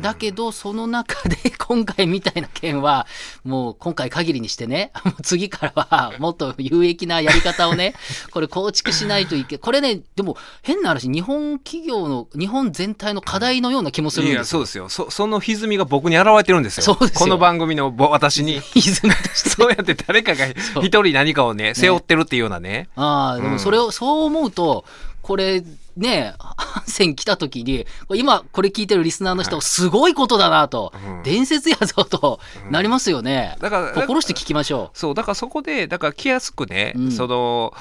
[0.00, 3.06] だけど、その中で 今回みたいな件は、
[3.44, 7.94] もう今回限りにしてね、 もう次からは もっと有益なやり方をね、
[8.30, 14.58] これ構築しないといけ、これね、でも変な話、日本企業の、日本全体の課題のような気もするんいや、ですよ。
[14.58, 14.88] そうですよ。
[14.88, 16.82] そ、その歪みが僕に現れてるんですよ。
[16.82, 18.60] そうですよこの番組のぼ私に。
[18.60, 20.46] 歪みとしてそうやって誰かが
[20.82, 22.88] 一人何かをね、背負ってるっていうようなね。
[22.96, 24.84] ああ、でもそれを、そう思うと、
[25.22, 25.62] これ、
[25.96, 31.22] ね、ハンセン来た時に、今これ聞いてるリスナーの人、すごいことだなと、うん。
[31.22, 33.56] 伝説やぞとなりますよね。
[33.60, 37.12] だから、心して聞きましょそう、だからそこで、だから来やすくね、うん。
[37.12, 37.72] その、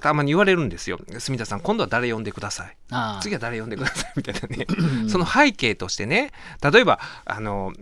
[0.00, 1.00] たまに言われるんですよ。
[1.18, 2.76] 住田さん、今度は誰呼んでください。
[3.22, 4.66] 次は誰呼んでくださいみたいなね。
[5.04, 6.30] ん その背景としてね、
[6.62, 7.72] 例えば、あの、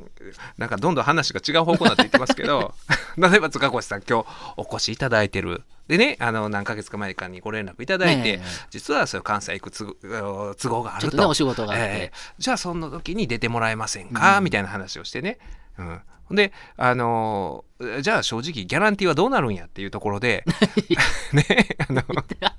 [0.56, 2.74] なんかどんどん話が違う方向になっていってますけど、
[3.18, 5.64] 例えば塚越さん今日お越しいただいてる。
[5.88, 11.02] でね、あの、何ヶ月か前かにご連絡いただいて、ええ実はそ関西行く都合都合があると。
[11.02, 11.84] ちょっとね、お仕事があって。
[11.84, 15.38] ええじゃあその時に出てもらえませんか、みたいな話をしてね。
[15.78, 16.00] うん。
[16.30, 17.66] で、あのー
[18.00, 20.44] じゃあ正直ギャランティーはどうなるんやっていうところで、
[21.34, 21.44] ね、
[21.86, 22.02] あの、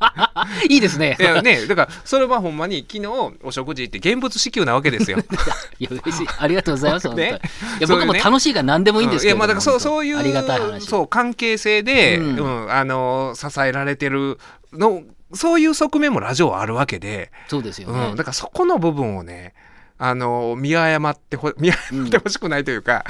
[0.70, 1.18] いいですね。
[1.20, 3.08] いやね、だからそれはほんまに昨日
[3.42, 5.18] お食事行って現物支給なわけですよ。
[5.80, 6.28] いや、嬉しい。
[6.38, 7.10] ありがとうございます。
[7.16, 7.42] ね
[7.80, 9.30] いや、僕も楽しいから何でもいいんですけど。
[9.30, 10.86] いやまあだからそうそういうありがたい話。
[10.86, 14.38] そう関係性で、ううんんあの支えられてる
[14.72, 15.02] の
[15.34, 18.16] そういう側面もラジオはあるわけで、そうですよねうん、。
[18.16, 19.56] だからそこの部分をね
[20.00, 23.04] あの見誤ってほ見誤ってほしくないというか、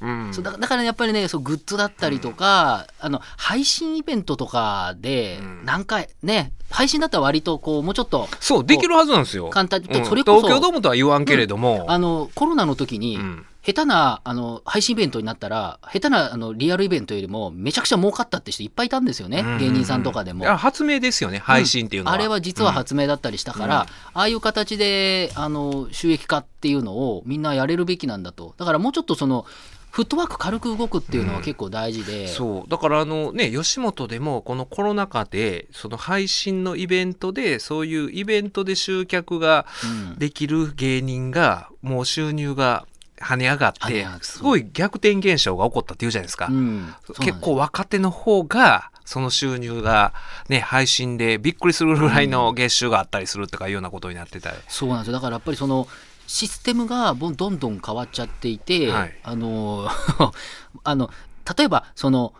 [0.00, 0.34] うん。
[0.34, 5.64] そうだからだからやっぱりね、そうグッズだったりとか、あの配信イベントとかでうん。
[5.64, 9.48] 何回、ね、配信だったら割とこうもうちょっとそうできるはずなんですよ。
[9.48, 10.04] 簡単に、うん。
[10.04, 19.58] それこそ東京ドームとは言わんけれども、あのコロナの時に、うん下手なあの配信イベントになったら、下手なあのリアルイベントよりもめちゃくちゃ儲かったって人いっぱいいたんですよね、うん。
[19.58, 20.44] 芸人さんとかでも。
[20.56, 23.86] 発明ですよね配信っていうのは、あれは実は発明だったりしたから、うん。
[23.86, 28.54] ああいう形であの収益化っていうのをみんなやれるべきなんだと。
[28.58, 29.46] だからもうちょっとその
[29.90, 32.70] フットワーク軽く動くっていうのは結構大事で、そう。
[32.70, 39.64] だからあのね吉本でもこのコロナ禍でその配信のイベントでそういうイベントで集客が
[40.10, 40.18] うん。
[40.18, 42.86] できる芸人がもう収入が
[43.24, 46.94] 跳ね上がってすごい逆転現象が起こったっていうじゃないですか、うん。
[47.20, 50.12] 結構若手の方がその収入が
[50.48, 54.50] ね配信でびっくりするぐらいの月収があったりするとかいうようなことになってた。
[54.50, 55.14] り、そうなんですよ。
[55.14, 55.88] だからやっぱりその
[56.26, 59.14] システムがどんどん変わっちゃっていて、はい。
[59.22, 59.88] あの
[60.84, 61.10] あの
[61.56, 62.34] 例えばその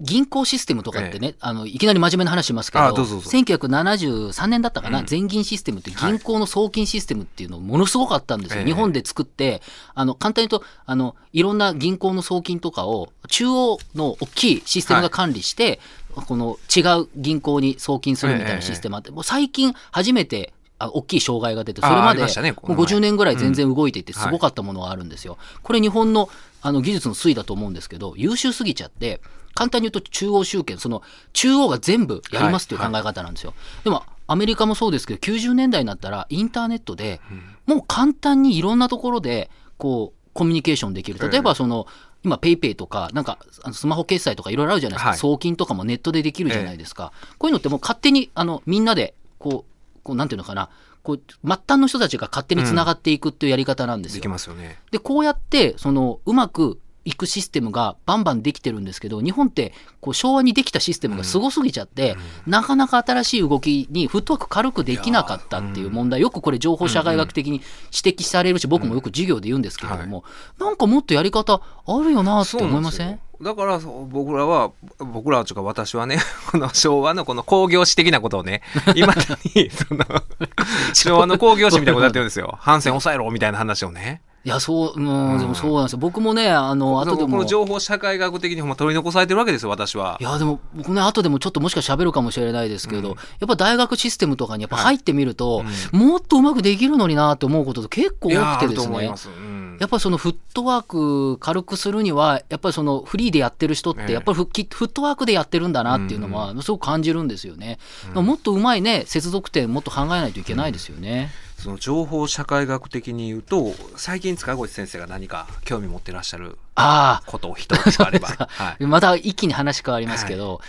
[0.00, 3.30] 銀行システムとかってね、あのいきなり真面目な話しますけどあどうぞどうぞ。
[3.30, 5.06] 1973年だったかな、うん。
[5.06, 8.66] 全銀システムって銀行の送金システムっていうのものすごかったんですよ、ええ。
[8.66, 9.62] 日本で作って
[9.94, 15.80] あの簡単に言うとあのいろんな銀行の送金とかを中央の大きいシステムが管理して、
[16.14, 25.38] この違う銀行に送金するみたいなシステムあって、もう最近初めてあ大きい障害が出て、それまでもうの前50年ぐらい全然動いていて、うんすごかったものがあるんですよ。
[25.62, 26.28] これ、日本の
[26.62, 29.20] あの技術の推移だと思うんですけど、優秀すぎちゃって、
[29.54, 33.54] 簡単に言うと中央集権、その中央が全部やりますっていう考え方なんですよ。
[33.84, 37.20] でも、アメリカもそうですけど、90年代になったら、インターネットで、
[37.66, 41.18] もう簡単にいろんなところで、こう、コミュニケーションできる。
[41.30, 41.86] 例えば、その、
[42.22, 43.38] 今、ペイペイとか、なんか、
[43.72, 45.08] スマホ決済とかいろいろあるじゃないですか。
[45.10, 47.12] はい送金とかもネットでできるじゃないですか。
[47.38, 50.68] こういうのってもう勝手に、あの、みんなで、こう、こうなんていうのかな、
[51.02, 54.22] こう、末端の人たちが勝手につながっていくっていうやり方なんですでよ。
[54.22, 54.78] きますよね。
[54.90, 56.78] で、こうやって、その、うまく
[57.10, 67.60] いくシステムがバンバンできてるんですけど、日本って、こう、昭和にできたシステムがすごすぎちゃって、なかなか新しい動きにフットワーク軽くできなかったっていう問題、よくこれ情報社会学的に
[68.04, 70.24] 指摘されるし、僕もよく授業で言うんですけれども、
[70.58, 73.20] なんかもっとやり方あるよなって思いません？
[73.42, 76.18] だから僕らは僕らはというか私はね
[76.52, 78.60] この昭和のこの工業史的なことをね
[78.94, 79.22] 今だ
[79.54, 80.04] にその
[80.92, 82.58] 昭和の工業史みたいなことやってるんですよ。
[82.60, 85.98] 反戦抑えろみたいな話をねいや、そう、うん、でもそうなんですよ。
[85.98, 87.28] 僕もね、あの、後でも。
[87.28, 99.16] この情報社会学的にほんま取り残されてるわけですよ私はいや、でも、僕ね、後でもちょっともしか喋るかもしれないですけど、うんやっぱ大学システムとかにやっぱはい入ってみると、もっとうまくできるのになって思うこと結構多くてですねと思いま。
[99.16, 107.78] す、うんやっぱりそのフットワーク軽くするには、やっぱりそのフリーでやってる人って、ええやっぱりフッフットワークでやってるんだなっていうのは、すごく感じるんですよね。
[108.14, 111.30] もっとうまいね、接続点もっと考えないといけないですよね。
[111.60, 118.28] その情報社会学的に言うと最近塚越先生が何か興味持ってらっしゃるあことを一つあれば。
[118.50, 118.84] はい。
[118.84, 120.62] あ、また一気に話変わりますけど、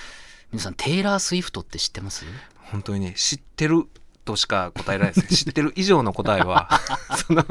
[0.52, 2.26] 皆さん、テイラー・スウィフトって知ってます？
[2.72, 3.88] 本当にね知ってる
[4.26, 5.38] としか答えられないですね。
[5.38, 6.70] 知ってる以上の答えは
[7.26, 7.46] その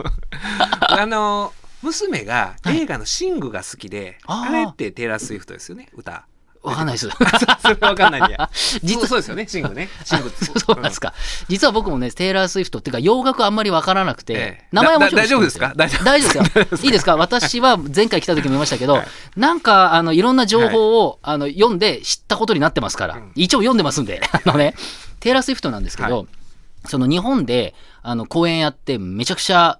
[0.81, 4.49] あの娘が映画の「シング」が好きで、あー。
[4.49, 6.27] あれってテイラー・スウィフトですよね歌
[6.63, 7.09] わかんないです。
[7.63, 8.51] それわかんないんや。
[8.83, 9.89] 実 実はそうですよね、シングね。
[10.05, 11.15] シングそうなんですか。
[11.49, 15.73] 実は僕もね、テイラー・スウィフトっていうか、洋楽あんまりわからなくて、ええ名前はも大丈夫ですか？
[15.75, 16.45] 大丈夫ですよ。
[16.85, 17.17] いいですか？
[17.17, 24.75] 私は前回来た時も言いましたけど、はいなんか、あの、いろんな情報を、あの、読んで知ったことになってますから、ん一応読んでますんで、あのね、
[25.21, 26.27] テイラー・スウィフトなんですけど、はい
[26.89, 29.79] その日本で、あの、公演やって、めちゃくちゃ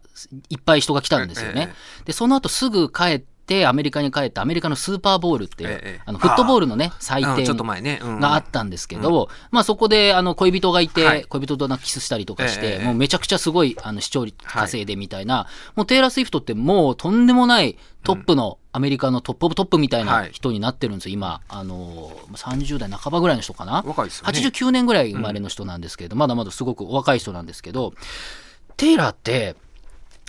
[0.51, 1.75] いっぱい人が来たんですよね。
[2.03, 7.99] えで、その後すぐ帰って、アメリカに帰って、アメリカのスーパーボウルっていう、ええあの、フットボールのね、祭典うんちょっと前ね。
[8.01, 21.41] うんがあったんですけど、まあそこであの恋人がいて、はい恋人とキスしたりとかして、ええもうめちゃくちゃすごいあの視聴率稼いでみたいな、もうテイラー・スウィフトってもうとんでもないトップの、アメリカの top of top みたいな人になってるんですよ、今。
[21.49, 23.83] あの、30代半ばぐらいの人かな？
[23.85, 24.39] 若いですよね。
[24.39, 27.95] 89年ぐらい生まれの人なんですけど、まだまだすごくお若い人なんですけど、
[28.77, 29.57] テイラーって、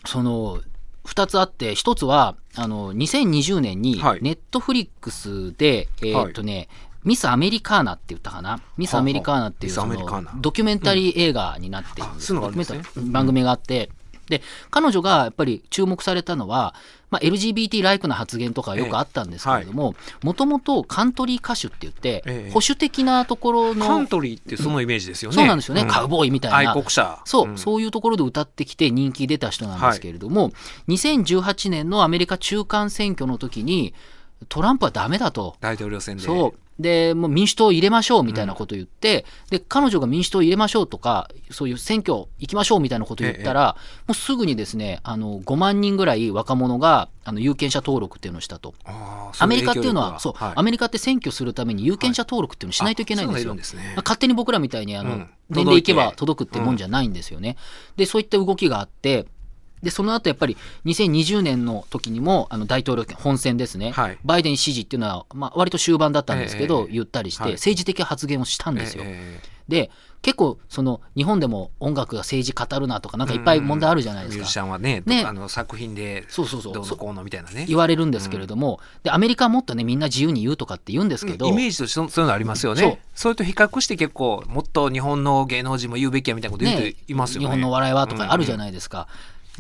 [0.06, 0.60] その、
[1.06, 6.70] 二つあって、一つは、あの、2020年にはい、ネットフリックスで、えーっとね、
[7.04, 9.96] ミス・アメリカーナって言ったかなミス・アメリカーナっていうその
[10.40, 12.40] ドキュメンタリー映画になっているんですね。
[12.40, 13.90] ドキュメンタリー番組があって、
[14.32, 14.42] で、
[14.72, 16.74] 彼女がやっぱり注目されたのは、
[17.12, 25.36] まあ、LGBT ライクな発言とかよくあったんですけれども、もともとカントリー歌手って言って、ええ保守的なところの、カントリーってそのイメージですよね。
[25.36, 26.58] そうなんですよね、カウボーイみたいな。
[26.58, 27.20] 愛国者。
[27.26, 30.52] そう、んそういうところで歌ってきて人気出た人なんですけれども、
[30.88, 33.94] 2018年のアメリカ中間選挙の時に、
[34.48, 35.56] トランプはダメだと。
[35.60, 36.24] 大統領選で。
[36.24, 36.71] そう。
[36.82, 43.76] で、もう民主党を入れましょうみたいなことを言って、で、彼女が民主党を入れましょうとか、そういう選挙行きましょうみたいなことを言ったら、
[44.08, 48.74] もうすぐにですね、あの、5万人ぐらい若者が、あの、有権者登録っていうのをしたと。
[48.86, 50.54] アメリカっていうのは、そう、はい。
[50.56, 53.54] アメリカって選挙するために有権者登録っていうのをしないといけないんですよ。
[53.54, 53.84] あそういすね。
[53.96, 55.30] まあ勝手に僕らみたいにあの、うん。
[55.50, 57.58] 年齢いけば届くってもんじゃないんですよね。
[57.98, 59.28] で、そういった動きがあって、
[59.84, 69.04] で、その後やっぱり2020年の時にも、あの大統領権本選ですね、はいバイデン支持っていうのは、まあ、割と終盤だったんですけど、ええ言ったりして、はい政治的発言をしたんですよ。
[69.06, 69.90] ええで、
[70.22, 74.52] 結構、その、日本でも音楽が政治語るなとか、なんかいっぱい問題あるじゃないですかミュージ。
[74.52, 77.66] シャンはね、ねあの作品でそうそうそうどうのこうのみたいなね。
[77.68, 83.02] 言われるんですけれども、で、アメリカはもっとね、みんな自由に言うとかって言うんですけど、イメージとしてそそういうのありますよそうね。
[83.16, 87.48] それと比較して結構もっと日本の芸能人も言うべきやみたいなこと言う人いますよね。
[87.48, 88.58] 日本の笑いはとかあるじゃい。
[88.60, 89.08] ないですか。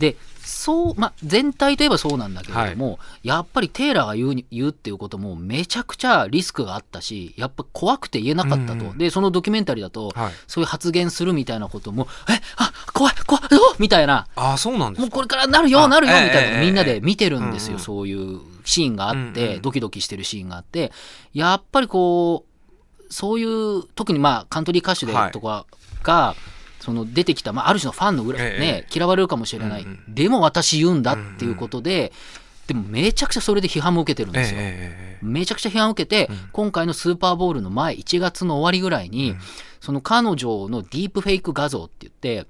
[0.02, 8.86] で、そう、まあ、全体といえばそうなんだけれども、やっぱりテイラーが言うに言うっていうこともめちゃくちゃリスクがあったし、やっぱ怖くて言えなかったと。
[8.86, 8.98] うん。
[8.98, 10.34] で、そのドキュメンタリーだと、はい。
[10.48, 13.44] そういう発言するみたいなことも、え、あ、怖い、怖い、
[13.76, 15.02] おみたいな、ああ、そうなんですか。
[15.02, 17.84] もうこれからなるよ、あなるよ、ええみたいなのええみんなで見てるんですよ、うんうん。
[17.84, 20.92] そういうシーンがあって、うんうんドキドキしてるシーンがあって、
[21.34, 25.66] やっぱりこう、そういう、特にまあ、カントリー歌手ではいとか
[26.04, 26.36] が、
[26.82, 30.15] その出てきた、まあ、ある種のファンの裏、ええね、嫌われるかもしれない、うんうん。
[30.15, 32.12] でも私言うんだっていうことで、
[32.67, 34.60] でもめちゃくちゃそれで批判も受けてるんええですよ。
[34.62, 36.50] ええめちゃくちゃ批判を受けて、うん。
[36.52, 39.39] 今回のスーパーボールの前、1月の終わりぐらいに、うん。
[39.80, 42.48] その彼女のディープフェイク画像って言って、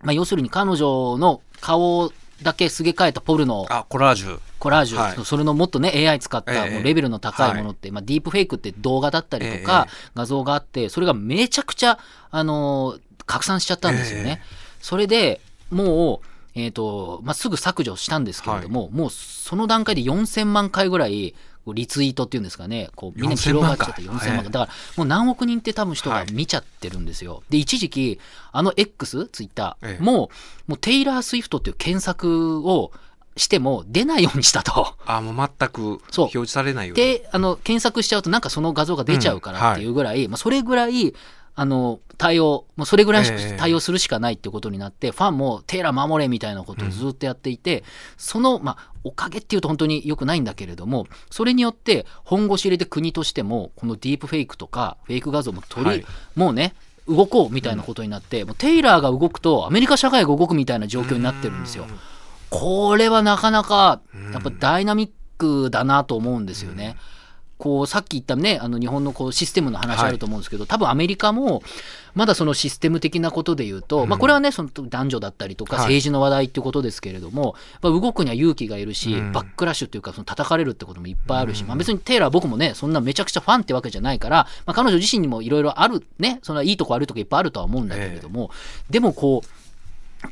[0.00, 2.10] まあ、要するに彼女の顔
[2.42, 3.66] だけすげ替えたポルノ。
[3.68, 4.40] あ、コラージュ。
[4.58, 5.24] コラージュ、はい。
[5.24, 11.98] それのもっとね AI 使ったええもうレベルの高いものって、まあ、ディープフェイクって動画だったりとか、画像があってそれがめちゃくちゃ、
[12.30, 14.42] あのー拡散しちゃったんですよね。
[14.80, 15.40] それで
[15.70, 21.34] もう、えーとまあ、すぐ削除したんですけれども、もうその段階で4000万回ぐらい
[21.72, 22.90] リツイートっていうんですかね。
[22.96, 24.30] こうみんなに広がっちゃって4000 4000万回。
[24.30, 27.42] 万回だからもう何億人って多分人が見ちゃってるんですよ。
[27.50, 28.18] で一時期
[28.52, 30.02] あの X ツイッタええ。
[30.02, 30.30] ーも
[30.66, 32.90] もうテイラー・スウィフトっていう検索を
[33.36, 34.94] しても出ないようにしたと。
[35.06, 36.24] あ、もう全くそう。
[36.24, 37.02] 表示されないように。
[37.04, 41.14] で、あの、検索しちゃうとなんかその画像が出ちゃうからっていうぐらい、まあそれぐらい、
[41.60, 43.24] あの、対応、もうそれぐらい
[43.58, 47.84] 対応するしかないってことになって、ファンもテイラー守れみたいなことをずっとやっていて、
[48.16, 56.06] その、まあ、おかげっていうと本当に良くないんだけれども、それによって本腰入れて国としても、このディープフェイクとかフェイク画像も取り、はい。
[56.34, 56.72] もうね、
[57.06, 61.84] 動こうみたいなことになって、もうテイラーが動くとアメリカ社会が動くみたいな状況になってるんですよ。
[62.48, 64.00] これはなかなか、
[64.32, 66.96] やっぱダイナミックだなと思うんですよね。
[67.60, 71.62] こう、さっき言ったね、あの日本のこうシステムの話あると思うんですけど、多分アメリカも、
[72.14, 75.84] まだそのシステム的なことで言うと、まあこれはね、その男女だったりとかはい。
[75.84, 79.32] 政治の話題っていうことですけれども、まあ動くには勇気がいるし、うん。
[79.32, 88.50] バックラッシュっていうか、その叩かれるってこともいっぱいあるし、まあ別にテイラーは僕もね、そんなめちゃくちゃファンってわけじゃないから、まあ彼女自身にもいろいろある、ね、そのいいとこあるとこいっぱいあるとは思うんだけれども、
[88.88, 89.48] でもこう、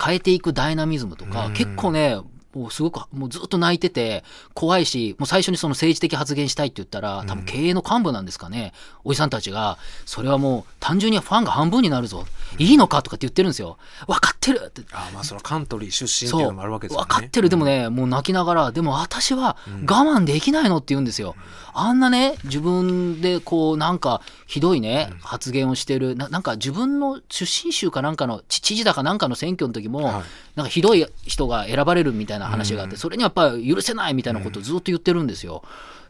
[0.02, 1.52] 変えていくダイナミズムとか、うん。
[1.54, 2.18] 結構ね、
[2.58, 8.72] もうすごく、もうずっと泣いてて、怖いし、もう最初にその政治的発言したいって言ったら、多分経営の幹部なんですかね、
[9.04, 12.26] おじさんたちが、それはもう単純にファンが半分になるぞ。
[12.58, 13.78] いいのかとかって言ってるんですよ。
[14.06, 14.82] 分かってるって。
[14.92, 17.06] あまあそのカントリー出身っていうのもあるわけですよね。
[17.06, 17.48] 分かってる。
[17.48, 21.36] でもね、もう泣きながら、でも私は我慢できないのって言うんですよ。
[21.74, 30.22] あんなね、自分でこう、なんか、ひどいね、発言をしてるな、なんか自分の出身州かなんかの、知知事だかなんかの選挙の時も、はい
[30.58, 35.62] なんかひどい人が選ばれるみたいな話があって、それにやっぱり許せないみたいなことをずっと言ってるんですよ。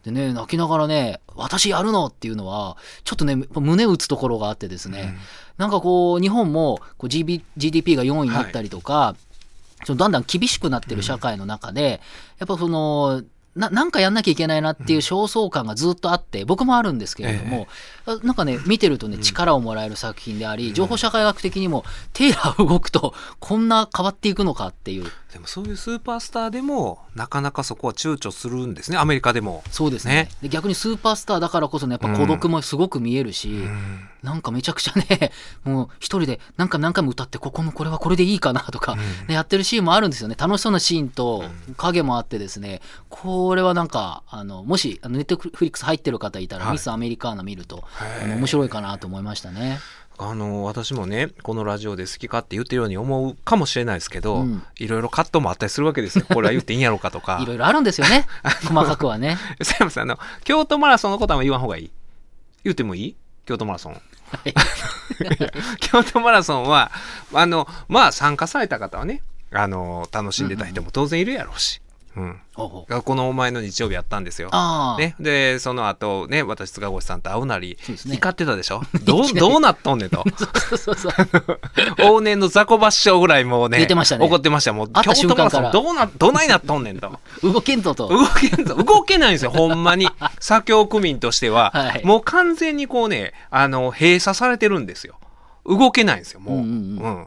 [0.05, 5.17] でね、泣きながらね、私やるのっていうのは、ちょっとね、胸打つところがあってですね、
[5.57, 9.17] なんかこう、日本もこう GB GDP が4位になったりとか、
[9.85, 12.01] そのだんだん厳しくなってる社会の中で、
[12.39, 13.23] やっぱその、
[13.59, 17.67] ななんかやんなきゃいけないなっていう焦燥感がずっとあって、僕もあるんですけれども、
[18.23, 29.63] なんかね、見てるとね、力をもらえる作品であり、情報社会学的にも、テイラー動くと、こんな変わっていくのかっていう、でもそういうスーパースターでもなかなかそこは躊躇するんですねアメリカでも。
[29.71, 30.09] そうですね。
[30.09, 30.29] ね。
[30.43, 34.09] で逆にスーパースターだからこそね、やっぱ孤独もすごく見えるし、うん。
[34.23, 35.33] なんかめちゃくちゃね、
[35.65, 40.35] もう一人で何回も何回も歌って、ここのこれはこれでいいかなとか、ねやってるシーンもあるんですよね。
[40.37, 41.45] 楽しそうなシーンと
[41.77, 46.73] 影もあってですね、これはなんか、あの、もし、ネットフリックス入ってる方いたら、はい。
[46.73, 49.79] ミスアメリカーナ見ると、へーあの面白いかなと思いましたね。
[50.21, 54.63] あの私もねこのラジオで好きかって言ってるように思うかもしれないですけど、うん。
[54.77, 56.27] いろいろカットもあったりするわけですよ。
[56.29, 57.39] これは言っていいんやろうかとか。
[57.43, 58.27] いろいろあるんですよね。
[58.67, 59.39] 細かくはね。
[59.63, 61.91] すいませんあの京都マラソンのことは言わん方がいい。
[62.65, 63.17] 言ってもいい？
[63.47, 63.93] 京都マラソン。
[63.93, 64.01] は
[64.45, 64.55] い。
[65.81, 66.91] 京都マラソンは
[67.33, 72.21] あのまあ参加された方はねあの楽しんでた人も当然いるやろうし、うんほう
[72.55, 74.51] ほうこの前の日曜日やったんですよ。
[74.99, 78.17] ね、でその後ね私塚越さんと会うなり、ね。
[78.17, 78.83] 怒ってたでしょ？
[79.05, 80.25] どうどうなっとんねんと。
[81.99, 84.27] 往年の雑魚場師匠ぐらいもうね言ってましたね。
[84.27, 84.73] 怒ってました。
[84.73, 85.51] もう会った瞬間から。
[85.51, 87.19] 京都マラソンどうなどないなっとんねんと。
[87.43, 88.09] 動けんとと。
[88.09, 88.75] 動けんぞ。
[88.75, 90.09] 動けないんですよほんまに。
[90.41, 92.05] 左京区民としては、はい。
[92.05, 95.17] もう完全にこうねあの閉鎖されてるんですよ。
[95.67, 96.69] 動けないんですよもう、うんうん。
[96.99, 97.27] うん。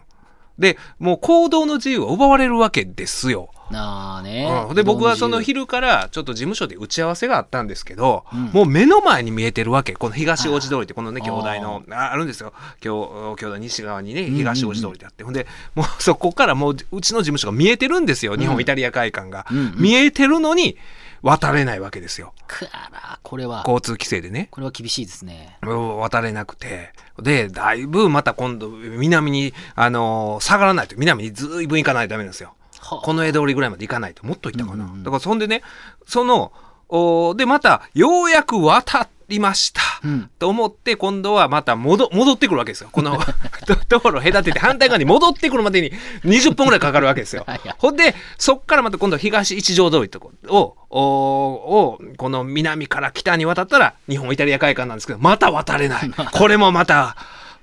[0.57, 3.49] でもう行動の自由は奪われるわけですよ。
[3.71, 4.65] なあね。
[4.69, 8.45] うん、で僕はその日昼からちょっと事務所で打ち合わせがあったんですけど、うん。
[8.53, 9.93] もう目の前に見えてるわけ。
[9.93, 12.53] この東大路通りってこのねあー京大のああるんですよ。
[12.79, 15.45] 京京大西側にね東大路通りってあって、ほんで
[15.75, 18.37] もうそこからもううちの事務所が見えてるんですよ。
[18.37, 19.73] 日本イタリア会館が、うんうん。
[19.75, 20.77] 見えてるのに
[21.21, 22.33] 渡れないわけですよ。
[22.47, 24.47] くあら、これは、交通規制でね。
[24.51, 25.57] これは厳しいですね。
[25.61, 26.93] 渡れなくて。
[27.21, 32.53] で、だいぶまた今度、南に、あのー下がらないと、南にずいぶん行かないとダメなんですよ。
[32.81, 34.83] はあこの江通りぐらいまで行かないと、もっと行ったかな。
[34.85, 35.61] うんうんうんだからそんでね、
[36.05, 36.51] その、
[36.89, 39.81] おで、また、ようやく渡りました。
[40.03, 42.89] うんと思って、今度はまた戻戻ってくるわけですよ。
[42.91, 43.17] この
[43.87, 45.91] 道路を隔てて反対側に戻ってくるまでに
[46.25, 47.45] 20分ぐらいかかるわけですよ。
[47.77, 56.11] ほんで、そっからまた今度は東一条通りとこを、おを、この南から北に渡ったら日本イタリア会館なんですけど、また渡れない。
[56.33, 57.15] これもまた、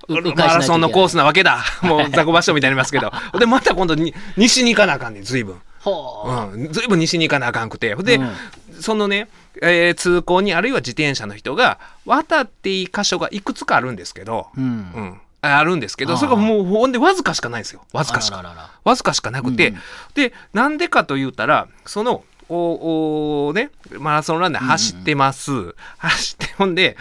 [0.09, 1.63] マラソンのコースなわけだ。
[1.81, 3.11] もう 雑魚場所みたいになりますけど。
[3.37, 5.61] で、また今度に西に行かなあかんねん、随分。
[5.81, 6.57] ほう。
[6.57, 7.95] うん、ずいぶん西に行かなあかんくて。
[7.95, 8.35] で、うん
[8.79, 9.27] そのね、
[9.61, 14.63] えー通行にあるいは自転車の人が渡っていい箇所がいくつかあるんですけど、うん。
[14.63, 17.81] うん、あるんですけど、それがもうほんでわずかしかないんですよ。
[17.91, 18.39] わずかしか。
[18.39, 19.81] あららららわずかしかなくて、うんうん
[20.15, 25.75] で、なんでかと言ったら、その、おおね、マラソンランナー走ってます。
[25.97, 26.97] 走って、ほんで、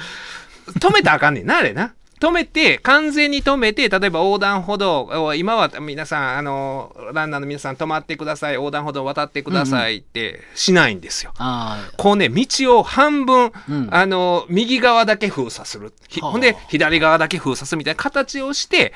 [0.79, 1.95] 止めたらあかんねんな、あれな。
[2.21, 11.33] 止めて、完全に止めて、例えば横断歩道、お今は皆さん、あの、ランナーの皆さん止まってください、横断歩道渡ってくださいってしないんですよ。
[11.39, 12.47] あこうね、道
[12.79, 15.93] を半分、うんあの、右側だけ封鎖する。
[16.21, 18.93] ほんで、左側だけ封鎖するみたいな形をして、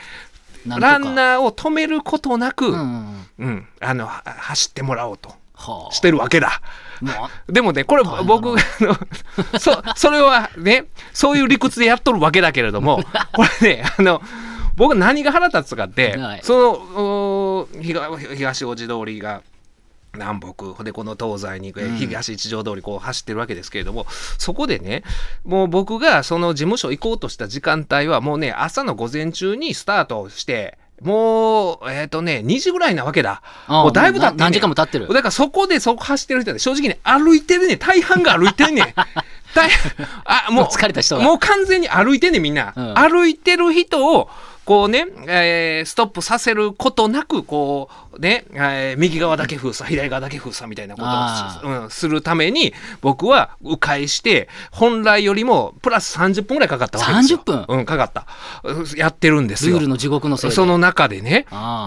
[0.67, 3.69] ランナーを止めることなく、ううん、んうん。
[3.81, 5.93] あの、は走ってもらおうとはあ。
[5.93, 6.49] してるわけだ。
[6.49, 6.92] もう
[7.49, 8.97] でもね、これ僕、あの、
[9.59, 14.23] そ、それはね、そういう理屈でやっとるわけだけれども、 これね、あの、
[14.77, 16.41] 僕何が腹立つかって、はい。
[16.43, 17.95] その、お東
[18.37, 19.43] 東大路通りが、
[20.15, 21.97] 南北でこの東西に、えうん。
[21.97, 24.07] 東一条通りこう走ってるわけですけれども、
[24.39, 25.05] そこでね
[25.45, 33.43] もう僕がその事務所行こうとした時間帯はもうね朝の午前中にスタートしてもうえっ、とね2時ぐらいなわけだ。
[33.69, 35.09] もうだいぶ経ってんね何時間も経ってる。
[35.09, 38.83] だからそこでそこ走ってる人はね正直ね歩いてるね大半が歩いてんね。
[38.83, 38.85] ん
[39.55, 39.71] 大
[40.25, 41.25] あもうもう疲れた人が。
[41.25, 42.95] もう完全に歩いてんねんみんな、うん。
[42.95, 44.31] 歩いてる人を
[44.65, 51.03] こうね、えーストップさせることなくこうね、えー右側だけ封鎖左側だけ封鎖みたいなこ
[51.63, 57.39] とをうん、するために僕は迂回して本来よりもプラス30分ぐらいかかったわけですよ。
[57.39, 57.77] 30分？
[57.79, 58.27] うんかかった。
[58.65, 59.73] うんやってるんですよ。
[59.73, 60.57] ルールの地獄のせいで。
[60.57, 61.47] その中でね。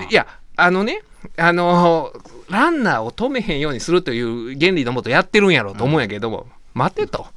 [0.10, 1.04] いやあのね
[1.38, 2.14] あの
[2.50, 7.28] ランナーを止めへんようにするという原理のもとやってるんやろうと思うんやけども、待てと。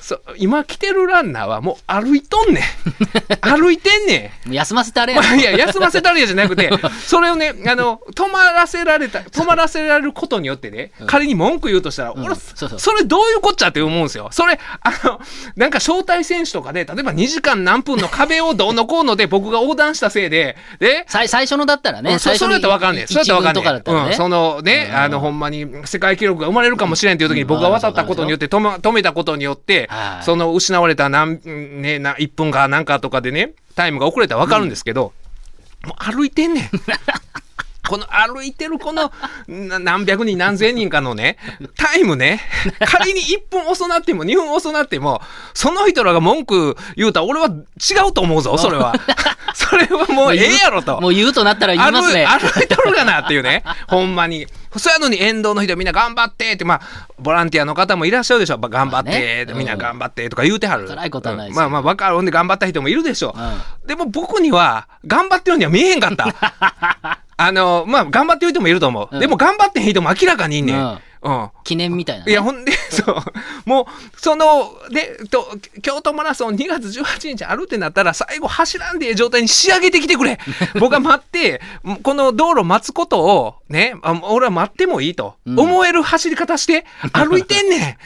[0.00, 2.64] そ今来てるランナーはもう歩いとんねん。
[3.40, 4.52] 歩いてんねん。
[4.52, 5.20] 休ませてあれや。
[5.20, 6.70] まあ、いや休ませたらじゃなくて
[7.06, 12.24] それをねあの止まらせられた 止まらせられることによってね、仮に文句言うとしたら、うん。
[12.24, 12.78] 俺そうそう。
[12.78, 14.28] それどういうこっちゃって思うんですよ。
[14.32, 15.20] それあの
[15.56, 23.06] なんか招待選手とかで例えば2時間何分の壁をどうのこうので僕が横断したせいでで最最初のだったらね、うんそそれやったらわかんねえ。
[23.06, 23.92] それやったらわかんねえ。
[23.92, 24.96] ね、うん、そのね、うん。
[24.96, 31.40] あの、ほんまに世界記録が生まれるかもしれんっていう時に僕が渡ったことによって止めたことによっては、いその失われた何、
[31.80, 35.12] ね、な1分かなんかとかでね、タイムが遅れたらわかるんですけど、
[35.84, 36.70] もう歩いてんねん。
[37.88, 39.12] この歩いてるこの
[39.46, 41.38] な何百人何千人かのね、
[41.76, 42.40] タイムね、
[42.84, 45.22] 仮に1分遅なっても2分遅なっても、
[45.54, 48.94] その人らが文句言うたら俺は違うと思うぞ、それは。
[49.54, 51.00] それはもうええやろと。
[51.00, 52.26] もう言うとなったら言いますね。
[52.26, 54.46] 歩いとるかなっていうね、ほんまに。
[54.78, 56.80] そうやのに沿道の人みんな頑張ってって、まあ、
[57.18, 58.58] ボランティアの方もいらっしゃるでしょ。
[58.58, 60.86] 頑張って、みんな頑張ってとか言うてはる。
[60.86, 62.16] 辛いことはないまあまあ、わかる。
[62.16, 63.34] ほんで頑張った人もいるでしょ
[63.86, 67.20] でも僕には、頑張ってるには見えへんかった。
[67.38, 69.08] あの、まあ、頑張ってる人もいると思う。
[69.12, 70.98] うんでも頑張ってへん人も明らかにいんねん。
[71.22, 72.32] うんうん記念みたいな、ね。
[72.32, 73.16] いや、ほんで、 そう、
[73.64, 80.38] もう、その、で、と、京都マラソン2月18日あるってなったら、最後走らんでええ状態に仕上げてきてくれ。
[80.78, 81.60] 僕は待って、
[82.02, 87.98] この道路待つことを、ね、あ俺は待ってもいいと、うん思える走り方して、歩いてんね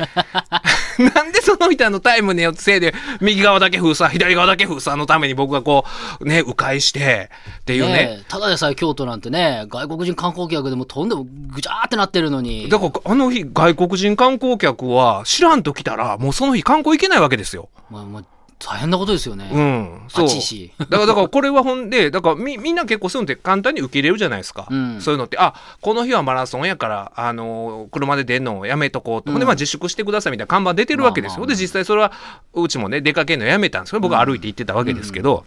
[0.98, 1.04] ん。
[1.14, 5.84] なんでその人のタイムのせいで、右側だけ封鎖、左側だけ封鎖のために僕がこ
[6.18, 7.30] う、ね、迂回して、
[7.61, 7.92] っていうね。
[7.92, 12.70] ねえただでさえ京都なんてね、外国人観光客でもとんでもぐちゃーってなってるのに。
[12.70, 17.68] だから、あの日、外国人観光客は知らんと来たら、もうその日観光行けないわけですよ。
[17.90, 18.24] まあまあ、
[18.62, 19.50] 大変なことですよね。
[19.52, 20.28] うん、そう。
[20.28, 24.68] だから、だからこれはほんで、だからみみんな結構そういうのって簡単に受け入れるじゃないですか。
[24.70, 29.32] うんそういうのって、あ、この日はマラソンやから、あのー車で出んのをやめとこうと。
[29.32, 31.32] ほんで、まあ自粛してくださいみたいな看板出てるわけですよ。
[31.32, 32.12] まあまあまあで、実際それは、
[32.52, 34.00] うちもね、出かけるのやめたんですよ。
[34.00, 35.46] 僕は歩いて行ってたわけですけど、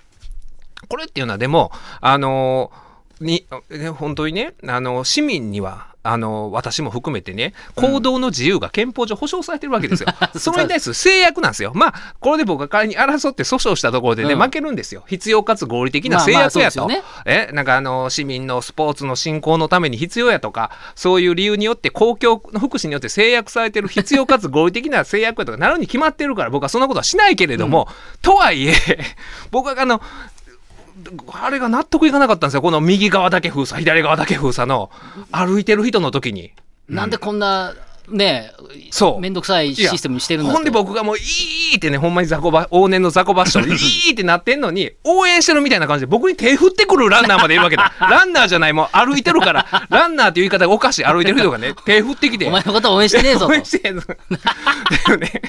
[0.89, 2.93] これっていうのはでも、あのー
[3.23, 10.09] に、ね本当にね、あの、市民には、あの、私も含めてね、行動の自由が憲法上保障されてるわけですよ。
[10.37, 11.71] それに対する制約なんですよ。
[11.73, 15.03] まあ、これで僕が仮に争って訴訟したところでね、うん負けるんですよ。
[15.07, 16.81] 必要かつ合理的な制約やと。
[16.81, 27.87] そうですよえ、なんかあの、市民のスポーツの振興のために必要やとか、そういう理由によって公共の福祉によって制約されてる必要かつ合理的な制約やとかなるに決まってるから僕はそんなことはしないけれども、
[28.21, 28.73] とはいえ、
[29.51, 30.01] 僕はあの、
[31.31, 32.61] あれが納得いかなかったんですよ。
[32.61, 34.89] この右側だけ封鎖、左側だけ封鎖の
[35.31, 36.53] 歩いてる人の時に。
[36.89, 37.73] なんでこんな、
[38.09, 38.51] ね
[38.91, 41.21] そうめんどくさいシステムにしてるんだとほんで僕がもうい
[41.73, 47.93] いってね、ほんまに雑魚ば、往年の雑魚バッション、 いいってなってんのに、応援してるみたいな感じで僕に手振ってくるランナーまでいるわけだ。
[47.99, 51.05] ランナーじゃない、もう歩いてるから、 ランナーっていう言い方がおかしい。
[51.05, 52.45] 歩いてる人がね、手振ってきて。
[52.45, 54.01] お前のことは応援してねえぞと応援してんの。
[54.01, 54.15] だ
[55.13, 55.41] よね。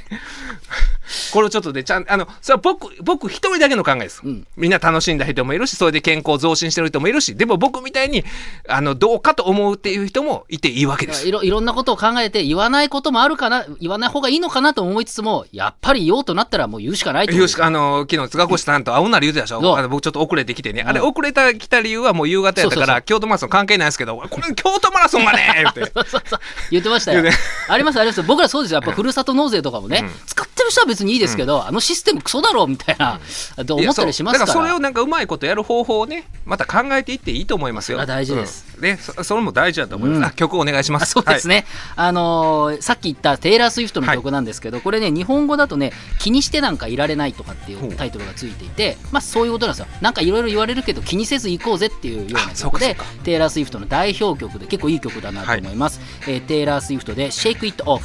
[1.32, 4.20] これをちょっとで、ちゃん、あの、それは僕、僕一人だけの考えです。
[4.24, 8.24] うんみんな楽しんだ人もいるし、それで健康増進してる人もいるし、でも僕みたいに、
[8.68, 11.26] あの、どうかと思うっていう人もいていいわけです。
[11.26, 20.82] いろいろんなことを考えて言わないこともあるかな、言わない方がいいのかなと思いつつも、やっぱり言おうとなったらもう言うしかないと言うしか、あの、昨日、塚越さんと会うなら言うでしそうょあの僕ちょっと遅れてきてね。
[20.86, 25.80] あれ、うん遅れた、来た理由はもう夕方やったから、そうそうそう京都マラソン関係ないですけど、これ京都マラソンがね言って。
[25.94, 27.22] そうそうそう言ってましたよ。
[27.68, 28.22] ありますあります。
[28.22, 28.80] 僕らそうですよ。
[28.80, 33.20] やっぱふるさと納税とかもね、うん使ってる人は別にいいですけど、あのシステムクソだろみたいな、
[33.66, 34.52] と思ったりしますから。
[34.52, 38.04] そからそれをなんかうまいことやる方法をね、また考えていっていいと思いますよ。
[38.06, 38.64] 大事です。
[38.76, 38.80] うん。
[38.80, 40.36] でそ、それも大事だと思います。
[40.36, 41.12] 曲お願いしまあす。
[41.12, 47.90] そうですね、あのーさっき言ったテイラー・スウィフトの曲なんですけど、これね日本語だとね気にしてなんかいられないとかっていほう。
[47.90, 49.86] うタイトルがついていてまあそういうことなんですよ。
[50.00, 58.02] なんかいろいろ言われるけど気にせず行こうぜっていうような曲でテイラー・スウィフトの代表曲で結構いい曲だなと思います、えーテイラー・スウィフトで「Shake It Off」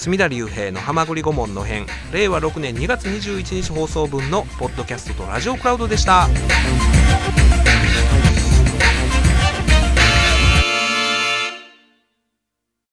[0.00, 6.26] 隅田隆平の「はまぐり顧問の編」令和6年2月21日放送分のポッドキャストとラジオクラウドでした。「